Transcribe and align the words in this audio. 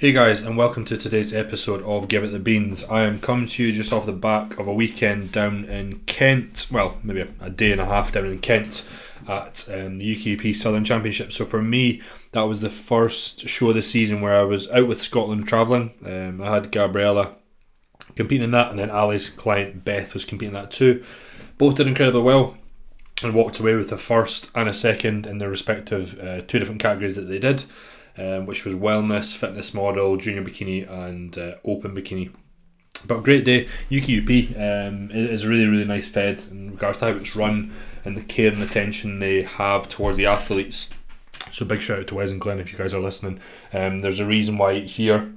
Hey 0.00 0.12
guys, 0.12 0.40
and 0.40 0.56
welcome 0.56 0.86
to 0.86 0.96
today's 0.96 1.34
episode 1.34 1.82
of 1.82 2.08
Give 2.08 2.24
It 2.24 2.28
the 2.28 2.38
Beans. 2.38 2.84
I 2.84 3.02
am 3.02 3.20
coming 3.20 3.46
to 3.48 3.62
you 3.62 3.70
just 3.70 3.92
off 3.92 4.06
the 4.06 4.12
back 4.12 4.58
of 4.58 4.66
a 4.66 4.72
weekend 4.72 5.30
down 5.30 5.66
in 5.66 5.98
Kent. 6.06 6.68
Well, 6.72 6.96
maybe 7.02 7.28
a, 7.38 7.50
day 7.50 7.70
and 7.70 7.82
a 7.82 7.84
half 7.84 8.10
down 8.10 8.24
in 8.24 8.38
Kent 8.38 8.88
at 9.28 9.68
um, 9.70 9.98
the 9.98 10.16
UKP 10.16 10.56
Southern 10.56 10.86
Championship. 10.86 11.32
So 11.32 11.44
for 11.44 11.60
me, 11.60 12.00
that 12.32 12.44
was 12.44 12.62
the 12.62 12.70
first 12.70 13.46
show 13.46 13.68
of 13.68 13.74
the 13.74 13.82
season 13.82 14.22
where 14.22 14.40
I 14.40 14.44
was 14.44 14.70
out 14.70 14.88
with 14.88 15.02
Scotland 15.02 15.46
travelling. 15.46 15.92
Um, 16.02 16.40
I 16.40 16.54
had 16.54 16.72
Gabriella 16.72 17.34
competing 18.16 18.44
in 18.44 18.52
that, 18.52 18.70
and 18.70 18.78
then 18.78 18.88
Ali's 18.88 19.28
client 19.28 19.84
Beth 19.84 20.14
was 20.14 20.24
competing 20.24 20.54
in 20.56 20.62
that 20.62 20.70
too. 20.70 21.04
Both 21.58 21.74
did 21.74 21.86
incredibly 21.86 22.22
well 22.22 22.56
and 23.22 23.34
walked 23.34 23.60
away 23.60 23.74
with 23.74 23.92
a 23.92 23.98
first 23.98 24.50
and 24.54 24.66
a 24.66 24.72
second 24.72 25.26
in 25.26 25.36
their 25.36 25.50
respective 25.50 26.18
uh, 26.18 26.40
two 26.40 26.58
different 26.58 26.80
categories 26.80 27.16
that 27.16 27.28
they 27.28 27.38
did 27.38 27.64
um, 28.18 28.46
which 28.46 28.64
was 28.64 28.74
wellness, 28.74 29.36
fitness 29.36 29.74
model, 29.74 30.16
junior 30.16 30.42
bikini, 30.42 30.90
and 30.90 31.36
uh, 31.38 31.54
open 31.64 31.94
bikini. 31.94 32.32
But 33.06 33.22
great 33.22 33.44
day. 33.44 33.68
UKUP 33.90 34.56
um, 34.56 35.10
is 35.10 35.44
a 35.44 35.48
really, 35.48 35.66
really 35.66 35.84
nice 35.84 36.08
fed 36.08 36.42
in 36.50 36.72
regards 36.72 36.98
to 36.98 37.06
how 37.06 37.10
it's 37.12 37.34
run 37.34 37.72
and 38.04 38.16
the 38.16 38.22
care 38.22 38.52
and 38.52 38.62
attention 38.62 39.18
they 39.18 39.42
have 39.42 39.88
towards 39.88 40.16
the 40.18 40.26
athletes. 40.26 40.90
So 41.50 41.64
big 41.64 41.80
shout 41.80 42.00
out 42.00 42.06
to 42.08 42.16
Wes 42.16 42.30
and 42.30 42.40
Glenn 42.40 42.60
if 42.60 42.72
you 42.72 42.78
guys 42.78 42.94
are 42.94 43.00
listening. 43.00 43.40
Um, 43.72 44.02
there's 44.02 44.20
a 44.20 44.26
reason 44.26 44.58
why 44.58 44.74
each 44.74 44.98
year 44.98 45.32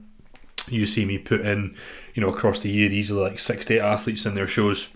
you 0.68 0.86
see 0.86 1.06
me 1.06 1.18
put 1.18 1.42
in, 1.42 1.76
you 2.14 2.22
know, 2.22 2.30
across 2.30 2.60
the 2.60 2.70
year 2.70 2.92
easily 2.92 3.22
like 3.22 3.40
six 3.40 3.66
to 3.66 3.76
eight 3.76 3.82
athletes 3.82 4.26
in 4.26 4.36
their 4.36 4.48
shows, 4.48 4.94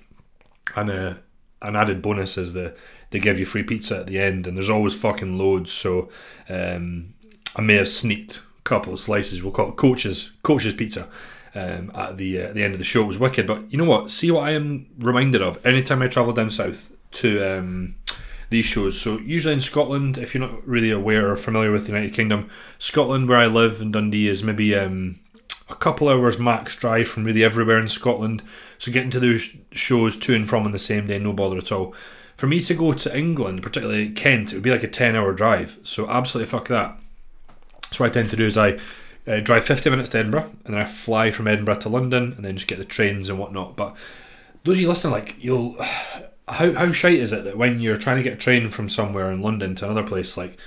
and 0.76 0.90
uh, 0.90 1.14
an 1.62 1.76
added 1.76 2.02
bonus 2.02 2.38
is 2.38 2.54
the 2.54 2.76
they 3.10 3.20
give 3.20 3.40
you 3.40 3.46
free 3.46 3.64
pizza 3.64 4.00
at 4.00 4.08
the 4.08 4.20
end, 4.20 4.48
and 4.48 4.58
there's 4.58 4.70
always 4.70 4.94
fucking 4.94 5.38
loads. 5.38 5.72
So 5.72 6.10
um, 6.50 7.14
I 7.56 7.62
may 7.62 7.76
have 7.76 7.88
sneaked 7.88 8.42
a 8.60 8.62
couple 8.64 8.94
of 8.94 9.00
slices. 9.00 9.42
We'll 9.42 9.54
call 9.54 9.70
it 9.70 9.78
coach's 9.78 10.34
coach's 10.44 10.74
pizza. 10.74 11.08
Um, 11.56 11.92
at 11.96 12.18
the 12.18 12.44
uh, 12.44 12.54
the 12.54 12.64
end 12.64 12.74
of 12.74 12.80
the 12.80 12.86
show 12.86 13.04
it 13.04 13.08
was 13.08 13.18
wicked. 13.18 13.48
But 13.48 13.72
you 13.72 13.78
know 13.78 13.86
what? 13.86 14.12
See 14.12 14.30
what 14.30 14.44
I 14.44 14.52
am 14.52 14.86
reminded 15.00 15.42
of 15.42 15.66
anytime 15.66 16.02
I 16.04 16.08
travel 16.08 16.34
down 16.34 16.52
south 16.52 16.92
to 17.14 17.58
um, 17.58 17.96
these 18.50 18.66
shows. 18.66 19.00
So 19.00 19.18
usually 19.20 19.56
in 19.56 19.62
Scotland, 19.62 20.18
if 20.18 20.36
you're 20.36 20.48
not 20.48 20.68
really 20.68 20.92
aware 20.92 21.32
or 21.32 21.36
familiar 21.36 21.72
with 21.72 21.88
the 21.88 21.94
United 21.94 22.14
Kingdom, 22.14 22.50
Scotland 22.78 23.28
where 23.28 23.40
I 23.40 23.48
live 23.48 23.82
in 23.82 23.92
Dundee 23.92 24.28
is 24.28 24.44
maybe 24.44 24.76
um, 24.76 25.20
a 25.70 25.76
couple 25.76 26.10
hours 26.10 26.38
max 26.38 26.76
drive 26.76 27.08
from 27.08 27.24
really 27.24 27.44
everywhere 27.44 27.80
in 27.80 27.88
Scotland. 27.88 28.44
So 28.78 28.92
getting 28.92 29.12
to 29.12 29.20
those 29.20 29.58
shows 29.72 30.16
to 30.18 30.36
and 30.36 30.48
from 30.48 30.66
on 30.66 30.72
the 30.72 30.80
same 30.80 31.08
day, 31.08 31.18
no 31.18 31.34
bother 31.34 31.58
at 31.58 31.72
all. 31.72 31.96
For 32.36 32.46
me 32.46 32.60
to 32.62 32.76
go 32.76 32.94
to 32.94 33.18
England, 33.18 33.64
particularly 33.64 34.12
Kent, 34.12 34.52
it 34.52 34.58
would 34.58 34.64
be 34.64 34.70
like 34.70 34.84
a 34.84 34.88
ten 34.88 35.16
hour 35.16 35.34
drive. 35.34 35.80
So 35.84 36.08
absolutely 36.08 36.52
fuck 36.52 36.68
that. 36.68 37.00
So 37.92 38.04
what 38.04 38.12
I 38.12 38.14
tend 38.14 38.30
to 38.32 38.36
do 38.36 38.46
is 38.46 38.58
I 38.58 38.80
uh, 39.28 39.40
drive 39.40 39.66
50 39.66 39.90
minutes 39.90 40.10
to 40.12 40.20
Edinburgh 40.20 40.52
and 40.66 40.74
then 40.74 40.82
I 40.82 40.86
fly 40.86 41.32
from 41.32 41.48
Edinburgh 41.48 41.80
to 41.80 41.90
London 41.90 42.34
and 42.34 42.46
then 42.46 42.56
just 42.56 42.68
get 42.68 42.78
the 42.78 42.86
trains 42.86 43.30
and 43.30 43.40
whatnot. 43.40 43.76
But 43.76 43.98
those 44.64 44.76
of 44.76 44.82
you 44.82 44.88
listening, 44.88 45.14
like, 45.14 45.36
you'll. 45.44 45.78
How, 46.50 46.72
how 46.76 46.94
shite 46.94 47.20
is 47.20 47.34
it 47.34 47.44
that 47.44 47.58
when 47.58 47.82
you're 47.82 47.98
trying 47.98 48.16
to 48.16 48.24
get 48.24 48.36
a 48.36 48.38
train 48.38 48.70
from 48.70 48.88
somewhere 48.88 49.30
in 49.34 49.42
London 49.42 49.76
to 49.76 49.84
another 49.84 50.08
place, 50.08 50.38
like, 50.38 50.58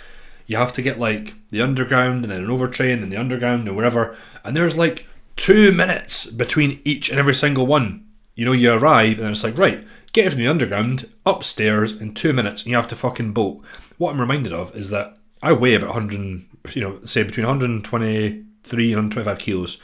you 0.50 0.56
have 0.56 0.72
to 0.74 0.82
get 0.82 0.98
like 0.98 1.32
the 1.50 1.62
underground 1.62 2.24
and 2.24 2.30
then 2.32 2.42
an 2.42 2.50
overtrain 2.50 3.02
and 3.02 3.12
the 3.12 3.16
underground 3.16 3.68
and 3.68 3.76
wherever, 3.76 4.16
and 4.44 4.56
there's 4.56 4.76
like 4.76 5.06
two 5.36 5.70
minutes 5.70 6.26
between 6.26 6.80
each 6.84 7.08
and 7.08 7.20
every 7.20 7.34
single 7.34 7.68
one. 7.68 8.04
You 8.34 8.44
know, 8.44 8.52
you 8.52 8.72
arrive 8.72 9.20
and 9.20 9.28
it's 9.30 9.44
like, 9.44 9.56
right, 9.56 9.86
get 10.12 10.32
from 10.32 10.40
the 10.40 10.48
underground 10.48 11.08
upstairs 11.24 11.92
in 11.92 12.14
two 12.14 12.32
minutes 12.32 12.62
and 12.62 12.70
you 12.70 12.76
have 12.76 12.88
to 12.88 12.96
fucking 12.96 13.32
bolt. 13.32 13.64
What 13.96 14.10
I'm 14.10 14.20
reminded 14.20 14.52
of 14.52 14.74
is 14.74 14.90
that 14.90 15.16
I 15.40 15.52
weigh 15.52 15.74
about 15.74 15.94
100 15.94 16.42
you 16.72 16.82
know, 16.82 17.00
say 17.04 17.22
between 17.22 17.46
123 17.46 18.92
and 18.92 18.96
125 18.96 19.38
kilos, 19.38 19.82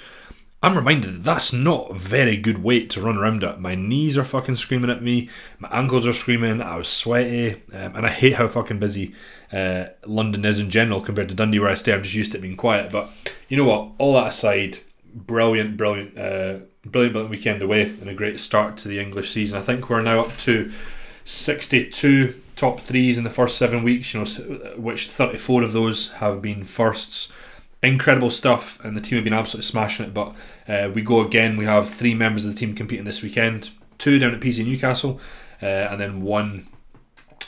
I'm 0.62 0.74
reminded 0.74 1.14
that 1.14 1.24
that's 1.24 1.52
not 1.52 1.94
very 1.94 2.36
good 2.36 2.58
weight 2.58 2.90
to 2.90 3.00
run 3.00 3.18
around 3.18 3.44
at. 3.44 3.60
My 3.60 3.74
knees 3.74 4.16
are 4.16 4.24
fucking 4.24 4.54
screaming 4.56 4.90
at 4.90 5.02
me, 5.02 5.28
my 5.58 5.68
ankles 5.70 6.06
are 6.06 6.12
screaming, 6.12 6.62
I 6.62 6.76
was 6.76 6.88
sweaty, 6.88 7.62
um, 7.72 7.94
and 7.94 8.06
I 8.06 8.08
hate 8.08 8.34
how 8.34 8.48
fucking 8.48 8.78
busy 8.78 9.14
uh, 9.52 9.86
London 10.06 10.44
is 10.44 10.58
in 10.58 10.70
general 10.70 11.00
compared 11.00 11.28
to 11.28 11.34
Dundee 11.34 11.58
where 11.58 11.70
I 11.70 11.74
stay. 11.74 11.92
I'm 11.92 12.02
just 12.02 12.14
used 12.14 12.32
to 12.32 12.38
it 12.38 12.40
being 12.40 12.56
quiet. 12.56 12.90
But 12.90 13.10
you 13.48 13.56
know 13.56 13.64
what? 13.64 13.92
All 13.98 14.14
that 14.14 14.28
aside, 14.28 14.78
brilliant, 15.14 15.76
brilliant, 15.76 16.18
uh, 16.18 16.60
brilliant, 16.84 17.12
brilliant 17.12 17.30
weekend 17.30 17.62
away 17.62 17.82
and 17.82 18.08
a 18.08 18.14
great 18.14 18.40
start 18.40 18.76
to 18.78 18.88
the 18.88 18.98
English 18.98 19.30
season. 19.30 19.58
I 19.58 19.62
think 19.62 19.88
we're 19.88 20.02
now 20.02 20.20
up 20.20 20.36
to 20.38 20.72
62 21.24 22.40
top 22.56 22.80
threes 22.80 23.18
in 23.18 23.24
the 23.24 23.30
first 23.30 23.58
seven 23.58 23.84
weeks, 23.84 24.12
you 24.12 24.20
know, 24.20 24.26
which 24.76 25.08
34 25.08 25.62
of 25.62 25.72
those 25.72 26.12
have 26.14 26.42
been 26.42 26.64
firsts. 26.64 27.32
Incredible 27.82 28.30
stuff, 28.30 28.82
and 28.84 28.96
the 28.96 29.00
team 29.00 29.16
have 29.16 29.24
been 29.24 29.34
absolutely 29.34 29.66
smashing 29.66 30.06
it. 30.06 30.14
But 30.14 30.34
uh, 30.66 30.90
we 30.92 31.02
go 31.02 31.20
again. 31.20 31.56
We 31.56 31.66
have 31.66 31.88
three 31.88 32.14
members 32.14 32.46
of 32.46 32.54
the 32.54 32.58
team 32.58 32.74
competing 32.74 33.04
this 33.04 33.22
weekend 33.22 33.70
two 33.98 34.18
down 34.18 34.34
at 34.34 34.40
PC 34.40 34.64
Newcastle, 34.64 35.20
uh, 35.62 35.66
and 35.66 36.00
then 36.00 36.22
one 36.22 36.66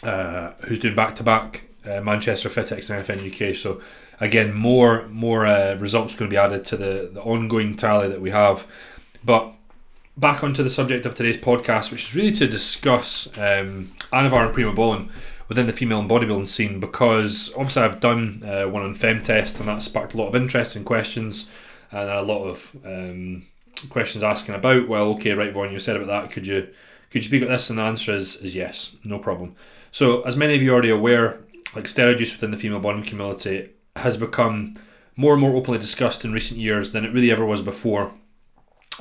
uh, 0.05 0.53
who's 0.67 0.79
doing 0.79 0.95
back 0.95 1.15
to 1.17 1.23
back 1.23 1.65
Manchester 1.85 2.51
FitX 2.51 2.91
and 2.91 3.05
FN 3.05 3.51
UK. 3.51 3.57
So, 3.57 3.81
again, 4.21 4.53
more 4.53 5.09
more 5.09 5.47
uh, 5.47 5.77
results 5.79 6.15
going 6.15 6.31
to 6.31 6.35
be 6.35 6.39
added 6.39 6.65
to 6.67 6.77
the, 6.77 7.11
the 7.13 7.23
ongoing 7.23 7.75
tally 7.75 8.09
that 8.09 8.21
we 8.21 8.31
have. 8.31 8.67
But 9.25 9.55
back 10.19 10.43
onto 10.43 10.65
the 10.65 10.71
subject 10.71 11.07
of 11.07 11.15
today's 11.15 11.37
podcast, 11.37 11.93
which 11.93 12.09
is 12.09 12.17
really 12.17 12.33
to 12.33 12.49
discuss 12.49 13.29
um, 13.39 13.93
Anavar 14.13 14.47
and 14.47 14.53
Prima 14.53 14.73
Bolin 14.73 15.11
within 15.49 15.67
the 15.67 15.73
female 15.73 16.01
and 16.01 16.11
bodybuilding 16.11 16.47
scene 16.47 16.81
because 16.81 17.53
obviously 17.55 17.83
I've 17.83 18.01
done 18.01 18.43
uh, 18.45 18.65
one 18.65 18.83
on 18.83 18.95
FemTest 18.95 19.61
and 19.61 19.69
that 19.69 19.83
sparked 19.83 20.15
a 20.15 20.17
lot 20.17 20.29
of 20.29 20.37
interest 20.37 20.77
and 20.77 20.85
questions 20.85 21.51
and 21.93 22.11
a 22.11 22.23
lot 22.23 22.45
of 22.45 22.77
um, 22.85 23.47
questions 23.89 24.23
asking 24.23 24.57
about 24.57 24.89
well 24.89 25.11
okay 25.11 25.33
right 25.33 25.53
Vaughan 25.53 25.73
you 25.73 25.79
said 25.79 25.97
about 25.97 26.09
that. 26.09 26.33
Could 26.33 26.47
you 26.47 26.69
could 27.11 27.23
you 27.23 27.29
speak 27.29 27.43
about 27.43 27.55
this? 27.55 27.71
And 27.71 27.79
the 27.79 27.85
answer 27.85 28.15
is, 28.15 28.37
is 28.43 28.55
yes 28.55 28.97
no 29.05 29.19
problem. 29.19 29.55
So 29.91 30.23
as 30.23 30.37
many 30.37 30.55
of 30.55 30.63
you 30.63 30.73
are 30.73 30.75
already 30.75 30.91
aware 30.91 31.39
like 31.75 31.85
steroid 31.85 32.19
use 32.19 32.33
within 32.35 32.51
the 32.51 32.57
female 32.57 32.81
bodybuilding 32.81 33.07
community 33.07 33.71
has 33.97 34.17
become 34.17 34.75
more 35.17 35.33
and 35.33 35.41
more 35.41 35.57
openly 35.57 35.79
discussed 35.79 36.25
in 36.25 36.33
recent 36.33 36.61
years 36.61 36.93
than 36.93 37.05
it 37.05 37.13
really 37.13 37.31
ever 37.31 37.47
was 37.47 37.63
before 37.63 38.13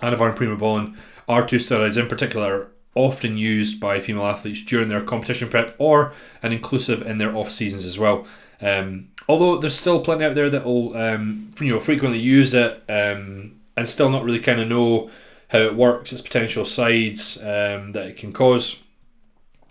Anavar 0.02 0.30
and 0.30 0.38
Primobolan 0.38 0.96
are 1.28 1.46
two 1.46 1.58
steroids 1.58 1.98
in 1.98 2.08
particular 2.08 2.70
often 2.96 3.38
used 3.38 3.80
by 3.80 4.00
female 4.00 4.26
athletes 4.26 4.66
during 4.66 4.88
their 4.88 5.04
competition 5.04 5.50
prep 5.50 5.76
or 5.78 6.14
and 6.42 6.54
inclusive 6.54 7.02
in 7.04 7.20
their 7.20 7.36
off 7.36 7.52
seasons 7.52 7.86
as 7.86 8.00
well. 8.00 8.26
Um, 8.60 9.10
although 9.30 9.58
there's 9.58 9.78
still 9.78 10.00
plenty 10.00 10.26
out 10.26 10.36
there 10.36 10.50
that 10.50 10.66
will 10.66 10.98
um, 10.98 11.52
you 11.60 11.72
know 11.72 11.80
frequently 11.80 12.20
use 12.20 12.54
it 12.54 12.84
um, 12.90 13.60
and 13.76 13.88
still 13.88 14.10
not 14.10 14.24
really 14.24 14.40
kind 14.40 14.60
of 14.60 14.68
know 14.68 15.10
how 15.50 15.60
it 15.60 15.76
works, 15.76 16.12
its 16.12 16.22
potential 16.22 16.66
sides 16.66 17.38
um, 17.42 17.92
that 17.94 18.08
it 18.08 18.18
can 18.18 18.34
cause. 18.34 18.84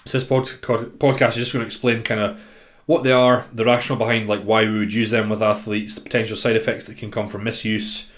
So 0.07 0.19
this 0.19 0.27
pod- 0.27 0.47
podcast 0.47 1.31
is 1.31 1.37
just 1.37 1.53
going 1.53 1.63
to 1.63 1.67
explain 1.67 2.03
kind 2.03 2.21
of 2.21 2.41
what 2.87 3.03
they 3.03 3.13
are, 3.13 3.47
the 3.53 3.65
rationale 3.65 3.99
behind 3.99 4.29
like 4.29 4.43
why 4.43 4.65
we 4.65 4.79
would 4.79 4.95
use 4.95 5.11
them 5.11 5.29
with 5.29 5.43
athletes, 5.43 5.99
potential 5.99 6.37
side 6.37 6.57
effects 6.57 6.87
that 6.87 6.97
can 6.97 7.11
come 7.11 7.27
from 7.27 7.43
misuse, 7.43 8.13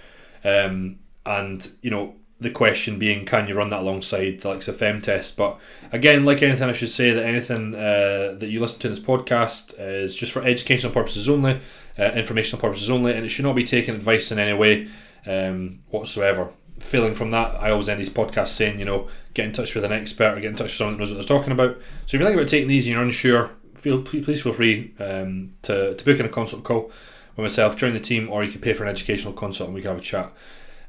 um, 0.44 0.98
and 1.28 1.70
you 1.82 1.90
know 1.90 2.14
the 2.40 2.50
question 2.50 2.98
being, 2.98 3.24
can 3.24 3.48
you 3.48 3.54
run 3.54 3.68
that 3.70 3.80
alongside 3.80 4.40
the 4.40 4.48
likes 4.48 4.68
of 4.68 4.76
FemTest? 4.76 5.36
But 5.36 5.58
again, 5.90 6.24
like 6.24 6.42
anything, 6.42 6.68
I 6.68 6.72
should 6.72 6.90
say 6.90 7.10
that 7.10 7.24
anything 7.24 7.74
uh, 7.74 8.36
that 8.38 8.48
you 8.48 8.60
listen 8.60 8.80
to 8.80 8.88
in 8.88 8.94
this 8.94 9.02
podcast 9.02 9.74
is 9.78 10.14
just 10.14 10.32
for 10.32 10.44
educational 10.44 10.92
purposes 10.92 11.28
only, 11.28 11.60
uh, 11.98 12.12
informational 12.12 12.60
purposes 12.60 12.90
only, 12.90 13.12
and 13.12 13.26
it 13.26 13.30
should 13.30 13.44
not 13.44 13.56
be 13.56 13.64
taken 13.64 13.96
advice 13.96 14.30
in 14.30 14.38
any 14.38 14.56
way 14.56 14.88
um, 15.26 15.80
whatsoever. 15.88 16.50
Failing 16.78 17.14
from 17.14 17.30
that, 17.32 17.60
I 17.60 17.72
always 17.72 17.88
end 17.88 18.00
these 18.00 18.08
podcasts 18.08 18.48
saying, 18.48 18.78
you 18.78 18.84
know, 18.84 19.08
get 19.34 19.46
in 19.46 19.52
touch 19.52 19.74
with 19.74 19.84
an 19.84 19.90
expert 19.90 20.38
or 20.38 20.40
get 20.40 20.50
in 20.50 20.54
touch 20.54 20.66
with 20.66 20.74
someone 20.74 20.94
that 20.94 21.00
knows 21.00 21.10
what 21.10 21.16
they're 21.16 21.38
talking 21.38 21.52
about. 21.52 21.76
So 22.06 22.14
if 22.16 22.20
you're 22.20 22.22
thinking 22.22 22.38
about 22.38 22.48
taking 22.48 22.68
these 22.68 22.86
and 22.86 22.92
you're 22.94 23.02
unsure, 23.02 23.50
feel 23.74 24.00
please 24.02 24.42
feel 24.42 24.52
free 24.52 24.94
um, 25.00 25.54
to, 25.62 25.96
to 25.96 26.04
book 26.04 26.20
in 26.20 26.26
a 26.26 26.28
consult 26.28 26.62
call 26.62 26.92
with 27.36 27.42
myself, 27.42 27.76
join 27.76 27.94
the 27.94 28.00
team, 28.00 28.30
or 28.30 28.44
you 28.44 28.52
can 28.52 28.60
pay 28.60 28.74
for 28.74 28.84
an 28.84 28.90
educational 28.90 29.32
consult 29.32 29.68
and 29.68 29.74
we 29.74 29.82
can 29.82 29.90
have 29.90 29.98
a 29.98 30.02
chat 30.02 30.32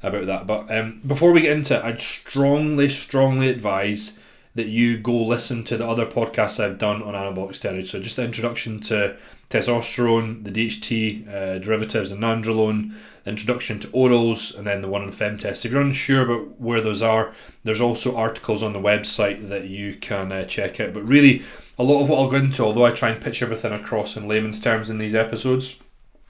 about 0.02 0.26
that. 0.26 0.46
But 0.46 0.70
um, 0.70 1.00
before 1.06 1.32
we 1.32 1.42
get 1.42 1.56
into 1.56 1.76
it, 1.76 1.84
I'd 1.84 2.00
strongly, 2.00 2.88
strongly 2.88 3.48
advise 3.48 4.18
that 4.54 4.66
you 4.66 4.98
go 4.98 5.24
listen 5.24 5.62
to 5.64 5.76
the 5.76 5.86
other 5.86 6.06
podcasts 6.06 6.62
I've 6.62 6.78
done 6.78 7.02
on 7.02 7.14
anabolic 7.14 7.50
steroids. 7.50 7.88
So 7.88 8.00
just 8.00 8.16
the 8.16 8.24
introduction 8.24 8.80
to 8.80 9.16
testosterone, 9.48 10.44
the 10.44 10.50
DHT 10.50 11.28
uh, 11.28 11.58
derivatives, 11.58 12.10
and 12.10 12.22
nandrolone, 12.22 12.94
introduction 13.26 13.78
to 13.80 13.88
orals, 13.88 14.56
and 14.56 14.66
then 14.66 14.80
the 14.80 14.88
one 14.88 15.02
on 15.02 15.10
FemTest. 15.10 15.64
If 15.64 15.72
you're 15.72 15.80
unsure 15.80 16.22
about 16.22 16.60
where 16.60 16.80
those 16.80 17.02
are, 17.02 17.32
there's 17.62 17.80
also 17.80 18.16
articles 18.16 18.62
on 18.62 18.72
the 18.72 18.80
website 18.80 19.48
that 19.48 19.68
you 19.68 19.94
can 19.94 20.32
uh, 20.32 20.44
check 20.44 20.80
out. 20.80 20.94
But 20.94 21.04
really, 21.06 21.42
a 21.78 21.84
lot 21.84 22.02
of 22.02 22.08
what 22.08 22.18
I'll 22.18 22.30
go 22.30 22.36
into, 22.36 22.64
although 22.64 22.86
I 22.86 22.90
try 22.90 23.10
and 23.10 23.22
pitch 23.22 23.42
everything 23.42 23.72
across 23.72 24.16
in 24.16 24.26
layman's 24.26 24.60
terms 24.60 24.90
in 24.90 24.98
these 24.98 25.14
episodes, 25.14 25.80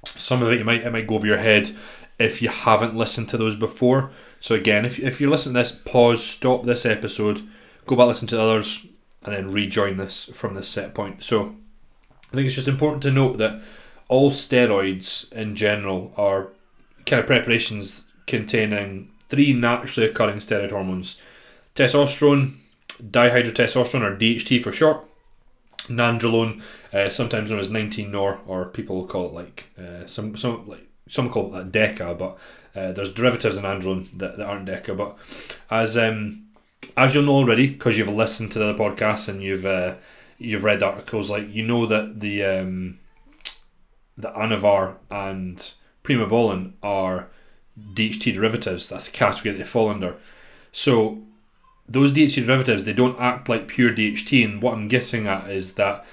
some 0.04 0.42
of 0.42 0.50
it 0.50 0.58
you 0.58 0.64
might 0.64 0.82
it 0.82 0.92
might 0.92 1.06
go 1.06 1.16
over 1.16 1.26
your 1.26 1.38
head 1.38 1.70
if 2.20 2.42
you 2.42 2.50
haven't 2.50 2.94
listened 2.94 3.28
to 3.30 3.38
those 3.38 3.56
before. 3.56 4.12
So 4.38 4.54
again, 4.54 4.84
if, 4.84 4.98
if 4.98 5.20
you're 5.20 5.30
listening 5.30 5.54
to 5.54 5.60
this, 5.60 5.72
pause, 5.72 6.24
stop 6.24 6.64
this 6.64 6.86
episode, 6.86 7.42
go 7.86 7.96
back 7.96 8.06
listen 8.06 8.28
to 8.28 8.36
the 8.36 8.42
others, 8.42 8.86
and 9.24 9.34
then 9.34 9.52
rejoin 9.52 9.96
this 9.96 10.26
from 10.26 10.54
this 10.54 10.68
set 10.68 10.94
point. 10.94 11.24
So 11.24 11.56
I 12.32 12.36
think 12.36 12.46
it's 12.46 12.54
just 12.54 12.68
important 12.68 13.02
to 13.04 13.10
note 13.10 13.38
that 13.38 13.60
all 14.08 14.30
steroids 14.30 15.32
in 15.32 15.56
general 15.56 16.12
are 16.16 16.48
kind 17.06 17.20
of 17.20 17.26
preparations 17.26 18.08
containing 18.26 19.10
three 19.28 19.52
naturally 19.52 20.08
occurring 20.08 20.38
steroid 20.38 20.70
hormones 20.70 21.20
testosterone, 21.74 22.56
dihydrotestosterone, 23.00 24.02
or 24.02 24.16
DHT 24.16 24.60
for 24.60 24.72
short, 24.72 25.04
nandrolone, 25.86 26.60
uh, 26.92 27.08
sometimes 27.08 27.50
known 27.50 27.60
as 27.60 27.68
19-nor, 27.68 28.40
or 28.46 28.66
people 28.66 29.06
call 29.06 29.26
it 29.26 29.32
like 29.32 29.68
uh, 29.78 30.06
some 30.06 30.36
some 30.36 30.66
like 30.68 30.89
some 31.10 31.28
call 31.28 31.54
it 31.54 31.72
that 31.72 31.96
deca, 31.96 32.16
but 32.16 32.38
uh, 32.74 32.92
there's 32.92 33.12
derivatives 33.12 33.56
in 33.56 33.64
nandrolone 33.64 34.10
that, 34.18 34.38
that 34.38 34.46
aren't 34.46 34.68
deca. 34.68 34.96
But 34.96 35.16
as 35.70 35.98
um, 35.98 36.46
as 36.96 37.14
you'll 37.14 37.24
know 37.24 37.34
already, 37.34 37.66
because 37.66 37.98
you've 37.98 38.08
listened 38.08 38.52
to 38.52 38.58
the 38.58 38.70
other 38.70 38.78
podcasts 38.78 39.28
and 39.28 39.42
you've 39.42 39.66
uh, 39.66 39.96
you've 40.38 40.64
read 40.64 40.82
articles, 40.82 41.30
like 41.30 41.52
you 41.52 41.64
know 41.64 41.84
that 41.86 42.20
the 42.20 42.44
um, 42.44 42.98
the 44.16 44.30
Anavar 44.30 44.96
and 45.10 45.72
Primobolan 46.04 46.74
are 46.82 47.28
DHT 47.78 48.34
derivatives. 48.34 48.88
That's 48.88 49.10
the 49.10 49.16
category 49.16 49.52
that 49.52 49.58
they 49.58 49.64
fall 49.64 49.88
under. 49.88 50.16
So 50.72 51.22
those 51.88 52.12
DHT 52.12 52.46
derivatives 52.46 52.84
they 52.84 52.92
don't 52.92 53.18
act 53.18 53.48
like 53.48 53.68
pure 53.68 53.92
DHT, 53.92 54.44
and 54.44 54.62
what 54.62 54.74
I'm 54.74 54.88
guessing 54.88 55.26
at 55.26 55.50
is 55.50 55.74
that 55.74 56.06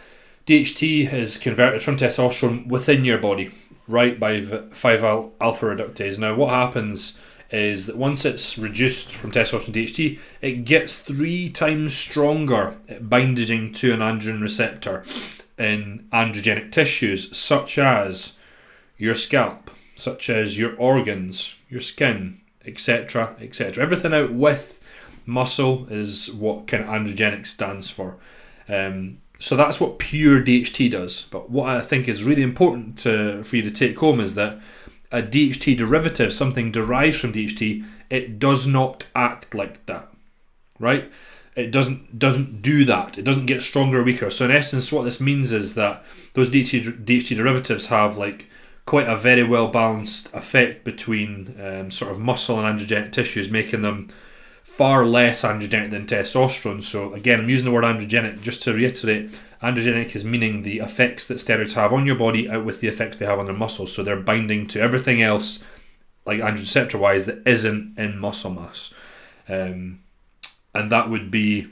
DHT 0.47 1.11
is 1.13 1.37
converted 1.37 1.83
from 1.83 1.97
testosterone 1.97 2.67
within 2.67 3.05
your 3.05 3.17
body, 3.17 3.51
right, 3.87 4.19
by 4.19 4.41
5 4.41 5.03
alpha 5.03 5.65
reductase. 5.65 6.19
Now, 6.19 6.35
what 6.35 6.49
happens 6.49 7.19
is 7.49 7.85
that 7.85 7.95
once 7.95 8.25
it's 8.25 8.57
reduced 8.57 9.13
from 9.13 9.31
testosterone 9.31 9.73
DHT, 9.73 10.19
it 10.41 10.65
gets 10.65 10.97
three 10.97 11.49
times 11.49 11.95
stronger 11.95 12.77
at 12.89 13.09
binding 13.09 13.71
to 13.73 13.93
an 13.93 13.99
androgen 13.99 14.41
receptor 14.41 15.03
in 15.57 16.07
androgenic 16.11 16.71
tissues, 16.71 17.35
such 17.35 17.77
as 17.77 18.37
your 18.97 19.15
scalp, 19.15 19.71
such 19.95 20.29
as 20.29 20.57
your 20.59 20.75
organs, 20.75 21.57
your 21.69 21.81
skin, 21.81 22.41
etc., 22.65 23.35
etc. 23.39 23.81
Everything 23.81 24.13
out 24.13 24.33
with 24.33 24.81
muscle 25.25 25.87
is 25.89 26.31
what 26.31 26.67
kind 26.67 26.83
of 26.83 26.89
androgenic 26.89 27.47
stands 27.47 27.89
for. 27.89 28.17
Um, 28.69 29.19
so 29.39 29.55
that's 29.55 29.79
what 29.79 29.99
pure 29.99 30.41
DHT 30.41 30.91
does. 30.91 31.27
But 31.31 31.49
what 31.49 31.69
I 31.69 31.81
think 31.81 32.07
is 32.07 32.23
really 32.23 32.41
important 32.41 32.97
to, 32.99 33.43
for 33.43 33.55
you 33.55 33.61
to 33.63 33.71
take 33.71 33.97
home 33.99 34.19
is 34.19 34.35
that 34.35 34.59
a 35.11 35.21
DHT 35.21 35.77
derivative, 35.77 36.33
something 36.33 36.71
derived 36.71 37.17
from 37.17 37.33
DHT, 37.33 37.85
it 38.09 38.39
does 38.39 38.67
not 38.67 39.07
act 39.15 39.53
like 39.53 39.85
that, 39.85 40.09
right? 40.79 41.11
It 41.55 41.71
doesn't 41.71 42.19
doesn't 42.19 42.61
do 42.61 42.85
that. 42.85 43.17
It 43.17 43.23
doesn't 43.23 43.47
get 43.47 43.61
stronger 43.61 43.99
or 43.99 44.03
weaker. 44.03 44.29
So 44.29 44.45
in 44.45 44.51
essence, 44.51 44.91
what 44.91 45.03
this 45.03 45.19
means 45.19 45.51
is 45.53 45.73
that 45.73 46.03
those 46.33 46.49
DHT, 46.49 47.03
DHT 47.03 47.35
derivatives 47.35 47.87
have 47.87 48.17
like 48.17 48.47
quite 48.85 49.07
a 49.07 49.17
very 49.17 49.43
well 49.43 49.67
balanced 49.67 50.33
effect 50.33 50.83
between 50.83 51.55
um, 51.59 51.89
sort 51.89 52.11
of 52.11 52.19
muscle 52.19 52.59
and 52.59 52.79
androgenic 52.79 53.11
tissues, 53.11 53.49
making 53.49 53.81
them 53.81 54.09
far 54.67 55.05
less 55.05 55.43
androgenic 55.43 55.89
than 55.89 56.05
testosterone. 56.05 56.83
So 56.83 57.13
again, 57.13 57.39
I'm 57.39 57.49
using 57.49 57.65
the 57.65 57.71
word 57.71 57.85
androgenic 57.85 58.41
just 58.41 58.61
to 58.63 58.73
reiterate. 58.73 59.31
Androgenic 59.63 60.13
is 60.13 60.25
meaning 60.25 60.61
the 60.61 60.79
effects 60.79 61.25
that 61.29 61.37
steroids 61.37 61.73
have 61.73 61.93
on 61.93 62.05
your 62.05 62.17
body 62.17 62.49
out 62.49 62.65
with 62.65 62.81
the 62.81 62.87
effects 62.87 63.17
they 63.17 63.25
have 63.25 63.39
on 63.39 63.45
their 63.45 63.55
muscles. 63.55 63.95
So 63.95 64.03
they're 64.03 64.19
binding 64.19 64.67
to 64.67 64.81
everything 64.81 65.23
else, 65.23 65.65
like 66.25 66.41
androgen 66.41 66.59
receptor 66.59 66.97
wise, 66.97 67.25
that 67.25 67.41
isn't 67.47 67.97
in 67.97 68.19
muscle 68.19 68.51
mass. 68.51 68.93
Um, 69.47 70.01
and 70.75 70.91
that 70.91 71.09
would 71.09 71.31
be 71.31 71.67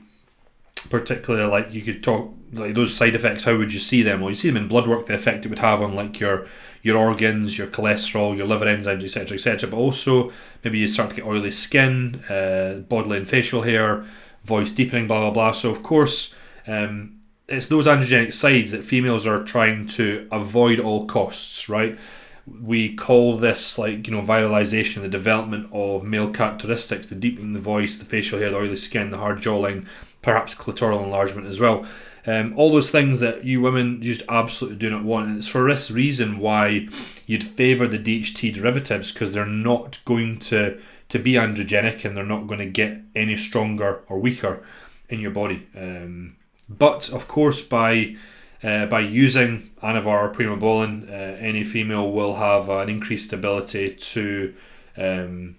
particularly 0.90 1.52
like 1.52 1.74
you 1.74 1.82
could 1.82 2.02
talk 2.02 2.34
like 2.54 2.74
those 2.74 2.94
side 2.94 3.14
effects. 3.14 3.44
How 3.44 3.58
would 3.58 3.74
you 3.74 3.80
see 3.80 4.04
them? 4.04 4.22
Well, 4.22 4.32
you 4.32 4.38
see 4.38 4.50
them 4.50 4.64
in 4.64 4.70
blood 4.70 4.88
work. 4.88 5.06
The 5.06 5.14
effect 5.16 5.46
it 5.46 5.50
would 5.50 5.60
have 5.60 5.82
on 5.82 5.96
like 5.96 6.20
your 6.20 6.48
your 6.86 6.98
organs, 6.98 7.58
your 7.58 7.66
cholesterol, 7.66 8.38
your 8.38 8.46
liver 8.46 8.68
enzymes, 8.68 9.04
etc., 9.04 9.36
etc. 9.38 9.68
But 9.68 9.78
also 9.78 10.32
maybe 10.64 10.78
you 10.78 10.86
start 10.86 11.10
to 11.10 11.16
get 11.16 11.26
oily 11.26 11.50
skin, 11.50 12.24
uh, 12.30 12.76
bodily 12.88 13.18
and 13.18 13.28
facial 13.28 13.64
hair, 13.64 14.06
voice 14.44 14.72
deepening, 14.72 15.08
blah 15.08 15.20
blah 15.20 15.32
blah. 15.32 15.52
So 15.52 15.72
of 15.72 15.82
course, 15.82 16.36
um, 16.68 17.22
it's 17.50 17.66
those 17.70 17.88
androgenic 17.88 18.34
sides 18.34 18.72
that 18.72 18.84
females 18.84 19.26
are 19.26 19.44
trying 19.44 19.88
to 19.88 20.28
avoid 20.32 20.80
all 20.80 21.08
costs, 21.08 21.68
right? 21.68 21.98
We 22.46 22.96
call 22.96 23.38
this 23.38 23.80
like 23.80 24.06
you 24.06 24.14
know 24.14 24.22
viralization, 24.22 25.02
the 25.02 25.08
development 25.08 25.68
of 25.72 26.04
male 26.04 26.30
characteristics, 26.30 27.08
the 27.08 27.16
deepening 27.16 27.54
the 27.54 27.60
voice, 27.60 27.98
the 27.98 28.06
facial 28.06 28.38
hair, 28.38 28.52
the 28.52 28.58
oily 28.58 28.76
skin, 28.76 29.10
the 29.10 29.18
hard 29.18 29.40
jawline, 29.40 29.88
perhaps 30.22 30.54
clitoral 30.54 31.04
enlargement 31.04 31.48
as 31.48 31.60
well. 31.60 31.84
Um, 32.28 32.54
all 32.58 32.72
those 32.72 32.92
things 32.92 33.20
that 33.20 33.44
you 33.44 33.62
women 33.62 34.02
just 34.02 34.24
absolutely 34.28 34.80
do 34.80 34.90
not 34.90 35.04
want. 35.04 35.28
And 35.28 35.38
it's 35.38 35.48
for 35.48 35.70
this 35.70 35.92
reason 35.92 36.40
why 36.40 36.88
you'd 37.28 37.44
favour 37.44 37.88
the 37.88 38.00
DHT 38.00 38.54
derivatives 38.56 39.12
because 39.12 39.34
they're 39.34 39.46
not 39.46 40.00
going 40.06 40.40
to, 40.40 40.80
to 41.10 41.20
be 41.20 41.34
androgenic 41.34 42.04
and 42.04 42.18
they're 42.18 42.26
not 42.26 42.48
going 42.48 42.60
to 42.60 42.66
get 42.66 43.00
any 43.16 43.38
stronger 43.38 44.02
or 44.10 44.20
weaker 44.20 44.66
in 45.10 45.20
your 45.20 45.32
body. 45.32 45.68
Um, 45.76 46.36
but 46.68 47.12
of 47.14 47.28
course, 47.28 47.62
by 47.62 48.16
uh, 48.64 48.88
by 48.88 49.00
using 49.00 49.70
Anavar 49.84 50.24
or 50.24 50.32
Primobolan, 50.32 51.08
uh, 51.08 51.38
any 51.38 51.64
female 51.64 52.12
will 52.12 52.36
have 52.36 52.68
an 52.68 52.90
increased 52.90 53.32
ability 53.32 53.92
to 53.92 54.56
um, 54.98 55.58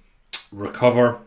recover 0.50 1.20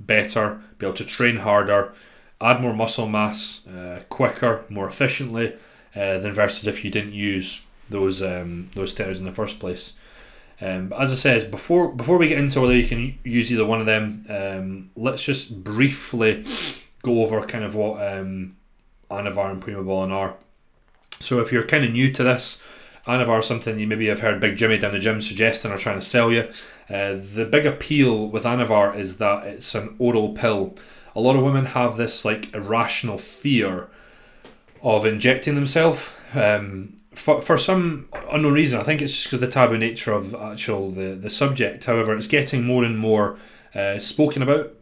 better, 0.00 0.60
be 0.78 0.86
able 0.86 0.96
to 0.96 1.04
train 1.04 1.36
harder, 1.36 1.92
add 2.40 2.60
more 2.60 2.74
muscle 2.74 3.08
mass 3.08 3.66
uh, 3.66 4.02
quicker, 4.08 4.64
more 4.68 4.88
efficiently 4.88 5.54
uh, 5.94 6.18
than 6.18 6.32
versus 6.32 6.66
if 6.66 6.84
you 6.84 6.90
didn't 6.90 7.12
use 7.12 7.62
those 7.88 8.22
um, 8.22 8.70
those 8.74 8.94
steroids 8.94 9.18
in 9.18 9.24
the 9.24 9.32
first 9.32 9.58
place. 9.58 9.98
Um, 10.60 10.88
but 10.88 11.00
as 11.00 11.10
I 11.10 11.14
says 11.14 11.44
before, 11.44 11.92
before 11.92 12.18
we 12.18 12.28
get 12.28 12.38
into 12.38 12.60
whether 12.60 12.76
you 12.76 12.86
can 12.86 13.18
use 13.24 13.52
either 13.52 13.64
one 13.64 13.80
of 13.80 13.86
them, 13.86 14.26
um, 14.28 14.90
let's 14.94 15.24
just 15.24 15.64
briefly 15.64 16.44
go 17.02 17.22
over 17.22 17.40
kind 17.46 17.64
of 17.64 17.74
what 17.74 18.06
um, 18.06 18.56
Anavar 19.10 19.50
and 19.50 19.62
Primobolan 19.62 20.12
are. 20.12 20.36
So 21.18 21.40
if 21.40 21.50
you're 21.50 21.66
kind 21.66 21.84
of 21.84 21.92
new 21.92 22.12
to 22.12 22.22
this, 22.22 22.62
Anavar 23.06 23.40
is 23.40 23.46
something 23.46 23.78
you 23.78 23.86
maybe 23.86 24.06
have 24.08 24.20
heard 24.20 24.40
Big 24.40 24.56
Jimmy 24.56 24.78
down 24.78 24.92
the 24.92 24.98
gym 24.98 25.22
suggesting 25.22 25.72
or 25.72 25.78
trying 25.78 25.98
to 25.98 26.06
sell 26.06 26.30
you. 26.30 26.50
Uh, 26.90 27.14
the 27.14 27.48
big 27.50 27.64
appeal 27.64 28.28
with 28.28 28.44
Anavar 28.44 28.94
is 28.94 29.18
that 29.18 29.46
it's 29.46 29.74
an 29.74 29.96
oral 29.98 30.34
pill 30.34 30.74
a 31.14 31.20
lot 31.20 31.36
of 31.36 31.42
women 31.42 31.66
have 31.66 31.96
this 31.96 32.24
like 32.24 32.52
irrational 32.54 33.18
fear 33.18 33.88
of 34.82 35.04
injecting 35.04 35.54
themselves 35.54 36.14
um, 36.34 36.96
for, 37.12 37.42
for 37.42 37.58
some 37.58 38.08
unknown 38.32 38.54
reason. 38.54 38.80
I 38.80 38.84
think 38.84 39.02
it's 39.02 39.14
just 39.14 39.26
because 39.26 39.40
the 39.40 39.48
taboo 39.48 39.78
nature 39.78 40.12
of 40.12 40.34
actual 40.34 40.90
the, 40.90 41.14
the 41.14 41.30
subject. 41.30 41.84
However, 41.84 42.16
it's 42.16 42.28
getting 42.28 42.64
more 42.64 42.84
and 42.84 42.98
more 42.98 43.38
uh, 43.74 43.98
spoken 43.98 44.42
about. 44.42 44.72